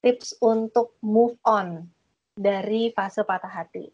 tips 0.00 0.38
untuk 0.42 0.96
move 1.04 1.36
on 1.44 1.86
dari 2.34 2.90
fase 2.94 3.22
patah 3.22 3.50
hati 3.50 3.92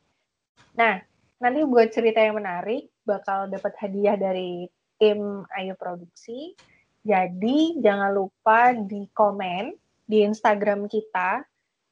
nah 0.76 1.02
nanti 1.40 1.60
buat 1.64 1.88
cerita 1.90 2.20
yang 2.20 2.40
menarik 2.40 2.92
bakal 3.04 3.48
dapat 3.50 3.74
hadiah 3.80 4.14
dari 4.14 4.68
tim 5.00 5.48
Ayu 5.56 5.74
Produksi. 5.74 6.52
Jadi 7.00 7.80
jangan 7.80 8.12
lupa 8.12 8.76
di 8.76 9.08
komen 9.16 9.72
di 10.04 10.20
Instagram 10.20 10.84
kita, 10.84 11.40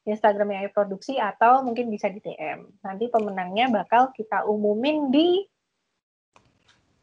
Instagram 0.05 0.53
Ayu 0.53 0.71
Produksi 0.71 1.16
atau 1.16 1.64
mungkin 1.64 1.88
bisa 1.88 2.12
di 2.12 2.21
DM. 2.21 2.68
Nanti 2.85 3.09
pemenangnya 3.09 3.73
bakal 3.73 4.12
kita 4.12 4.44
umumin 4.44 5.09
di 5.09 5.40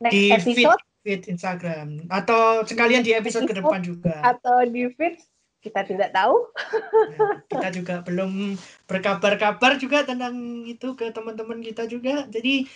next 0.02 0.14
di 0.14 0.24
episode 0.32 0.82
feed, 0.82 1.04
feed 1.04 1.22
Instagram 1.32 2.08
atau 2.10 2.66
sekalian 2.66 3.06
di 3.06 3.16
episode, 3.16 3.48
ke 3.48 3.56
depan 3.56 3.82
juga. 3.82 4.20
Atau 4.26 4.66
di 4.68 4.90
feed 4.94 5.20
kita 5.66 5.82
tidak 5.82 6.14
tahu. 6.14 6.46
Ya, 7.10 7.42
kita 7.50 7.68
juga 7.74 7.96
belum 8.06 8.54
berkabar-kabar 8.86 9.82
juga 9.82 10.06
tentang 10.06 10.62
itu 10.70 10.94
ke 10.94 11.10
teman-teman 11.10 11.58
kita 11.66 11.90
juga. 11.90 12.30
Jadi 12.30 12.70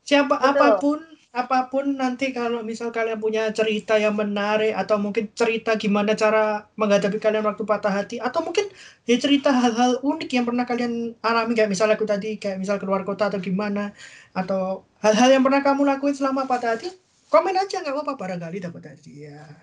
siapa 0.00 0.40
Betul. 0.40 0.48
apa 0.48 0.66
pun 0.80 0.98
apa 1.30 1.70
pun 1.70 1.94
nanti 1.94 2.34
kalau 2.34 2.58
misal 2.66 2.90
kalian 2.90 3.22
punya 3.22 3.54
cerita 3.54 3.94
yang 3.94 4.18
menarik 4.18 4.74
atau 4.74 4.98
mungkin 4.98 5.30
cerita 5.30 5.78
gimana 5.78 6.18
cara 6.18 6.66
menghadapi 6.74 7.22
kalian 7.22 7.46
waktu 7.46 7.62
patah 7.62 7.94
hati 8.02 8.16
atau 8.18 8.42
mungkin 8.42 8.66
ya 9.06 9.14
cerita 9.14 9.54
hal-hal 9.54 10.02
unik 10.02 10.26
yang 10.26 10.42
pernah 10.42 10.66
kalian 10.66 11.14
alami 11.22 11.54
kayak 11.54 11.70
misalnya 11.70 11.94
aku 11.94 12.02
tadi 12.02 12.34
kayak 12.34 12.58
misal 12.58 12.82
keluar 12.82 13.06
kota 13.06 13.30
atau 13.30 13.38
gimana 13.38 13.94
atau 14.34 14.82
hal-hal 14.98 15.38
yang 15.38 15.46
pernah 15.46 15.62
kamu 15.62 15.86
lakuin 15.86 16.18
selama 16.18 16.50
patah 16.50 16.74
hati 16.74 16.90
komen 17.30 17.54
aja 17.54 17.78
nggak 17.78 17.94
apa-apa 17.94 18.14
barangkali 18.18 18.58
dapat 18.58 18.82
hadiah. 18.90 19.54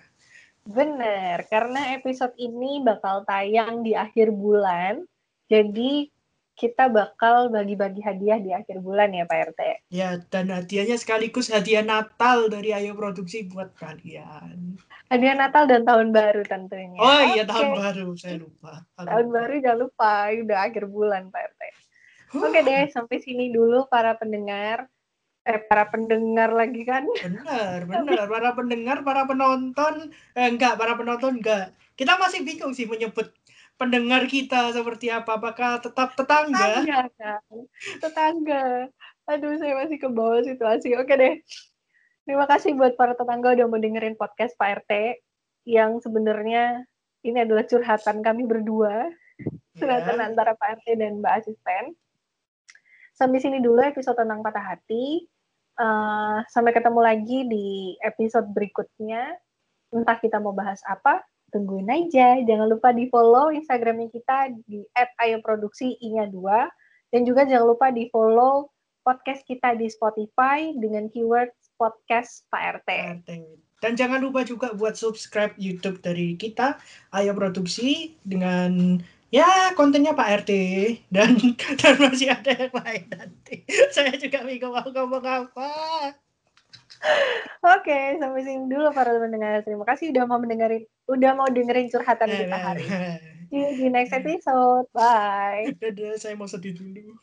Bener, 0.68 1.48
karena 1.48 1.96
episode 1.96 2.32
ini 2.36 2.80
bakal 2.84 3.24
tayang 3.24 3.80
di 3.84 3.96
akhir 3.96 4.32
bulan. 4.32 5.04
Jadi 5.48 6.12
kita 6.58 6.90
bakal 6.90 7.54
bagi-bagi 7.54 8.02
hadiah 8.02 8.42
di 8.42 8.50
akhir 8.50 8.82
bulan 8.82 9.14
ya 9.14 9.22
Pak 9.30 9.54
RT. 9.54 9.60
Ya, 9.94 10.18
dan 10.26 10.50
hadiahnya 10.50 10.98
sekaligus 10.98 11.54
hadiah 11.54 11.86
Natal 11.86 12.50
dari 12.50 12.74
Ayo 12.74 12.98
Produksi 12.98 13.46
buat 13.46 13.78
kalian. 13.78 14.74
Hadiah 15.06 15.38
Natal 15.38 15.70
dan 15.70 15.86
tahun 15.86 16.10
baru 16.10 16.42
tentunya. 16.42 16.98
Oh 16.98 17.22
iya, 17.30 17.46
tahun 17.46 17.78
baru, 17.78 18.10
saya 18.18 18.42
lupa. 18.42 18.82
Tahun 18.98 19.26
baru 19.30 19.54
jangan 19.62 19.78
lupa, 19.86 20.34
udah 20.34 20.58
akhir 20.66 20.84
bulan 20.90 21.30
Pak 21.30 21.42
RT. 21.54 21.62
Oke 22.42 22.58
deh, 22.66 22.90
sampai 22.90 23.22
sini 23.22 23.54
dulu 23.54 23.86
para 23.86 24.18
pendengar. 24.18 24.90
Eh, 25.46 25.62
para 25.64 25.88
pendengar 25.88 26.52
lagi 26.52 26.82
kan? 26.84 27.08
Benar, 27.08 27.88
benar. 27.88 28.26
Para 28.28 28.50
pendengar, 28.52 29.00
para 29.00 29.22
penonton, 29.24 30.10
eh, 30.36 30.44
enggak, 30.50 30.74
para 30.76 30.92
penonton 30.98 31.38
enggak. 31.40 31.72
Kita 31.94 32.18
masih 32.20 32.44
bingung 32.44 32.74
sih 32.76 32.84
menyebut 32.84 33.32
pendengar 33.78 34.26
kita 34.26 34.74
seperti 34.74 35.08
apa. 35.08 35.38
Apakah 35.38 35.78
tetap 35.78 36.18
tetangga? 36.18 36.82
Tetangga 36.82 37.00
kan? 37.14 37.42
Tetangga. 38.02 38.64
Aduh, 39.30 39.54
saya 39.56 39.72
masih 39.78 39.98
ke 40.02 40.08
bawah 40.10 40.42
situasi. 40.42 40.98
Oke 40.98 41.14
deh. 41.14 41.34
Terima 42.28 42.44
kasih 42.44 42.76
buat 42.76 42.98
para 42.98 43.16
tetangga 43.16 43.56
udah 43.56 43.66
mau 43.70 43.80
dengerin 43.80 44.18
podcast 44.18 44.52
Pak 44.60 44.84
RT 44.84 45.22
yang 45.64 45.96
sebenarnya 46.02 46.84
ini 47.24 47.40
adalah 47.40 47.64
curhatan 47.64 48.20
kami 48.20 48.44
berdua, 48.44 49.08
curhatan 49.80 50.20
Ya. 50.20 50.28
antara 50.28 50.52
Pak 50.52 50.82
RT 50.82 51.00
dan 51.00 51.24
Mbak 51.24 51.34
Asisten. 51.40 51.96
Sampai 53.16 53.40
sini 53.40 53.64
dulu 53.64 53.80
episode 53.80 54.18
tentang 54.18 54.44
patah 54.44 54.76
hati. 54.76 55.24
Eh, 55.78 56.38
sampai 56.50 56.74
ketemu 56.74 57.00
lagi 57.00 57.38
di 57.46 57.94
episode 58.02 58.50
berikutnya. 58.50 59.38
Entah 59.94 60.18
kita 60.20 60.36
mau 60.42 60.52
bahas 60.52 60.82
apa, 60.84 61.24
tungguin 61.52 61.88
aja. 61.88 62.40
Jangan 62.44 62.68
lupa 62.68 62.92
di 62.92 63.08
follow 63.08 63.52
Instagramnya 63.52 64.08
kita 64.12 64.52
di 64.66 64.84
@ayoproduksi 64.94 65.96
i-nya 66.00 66.28
2 66.28 67.12
dan 67.12 67.20
juga 67.24 67.48
jangan 67.48 67.66
lupa 67.72 67.88
di 67.88 68.08
follow 68.12 68.68
podcast 69.04 69.40
kita 69.48 69.72
di 69.80 69.88
Spotify 69.88 70.76
dengan 70.76 71.08
keyword 71.08 71.48
podcast 71.80 72.44
Pak 72.52 72.84
RT. 72.84 72.90
Dan 73.78 73.94
jangan 73.94 74.20
lupa 74.20 74.42
juga 74.42 74.74
buat 74.74 74.98
subscribe 74.98 75.54
YouTube 75.56 76.02
dari 76.02 76.34
kita, 76.34 76.76
Ayo 77.14 77.32
Produksi, 77.32 78.18
dengan 78.26 78.98
ya 79.30 79.72
kontennya 79.78 80.12
Pak 80.12 80.44
RT 80.44 80.52
dan 81.14 81.38
dan 81.80 81.94
masih 81.96 82.34
ada 82.34 82.52
yang 82.52 82.74
lain 82.74 83.04
nanti. 83.08 83.64
Saya 83.94 84.12
juga 84.18 84.44
bingung 84.44 84.74
mau 84.74 84.84
ngomong 84.84 85.24
apa. 85.24 85.72
Oke, 87.78 88.18
sampai 88.18 88.42
sini 88.42 88.66
dulu 88.66 88.90
para 88.90 89.14
pendengar. 89.14 89.62
Terima 89.62 89.86
kasih 89.86 90.10
udah 90.10 90.24
mau 90.26 90.42
mendengarin, 90.42 90.82
udah 91.08 91.30
mau 91.34 91.48
dengerin 91.48 91.88
curhatan 91.88 92.28
kita 92.28 92.56
hari. 92.56 92.84
ini. 92.84 93.48
See 93.48 93.56
you 93.56 93.70
di 93.80 93.86
next 93.88 94.12
episode. 94.12 94.84
Bye. 94.92 95.72
Dadah, 95.80 96.20
saya 96.20 96.36
mau 96.36 96.44
sedih 96.44 96.76
dulu. 96.76 97.16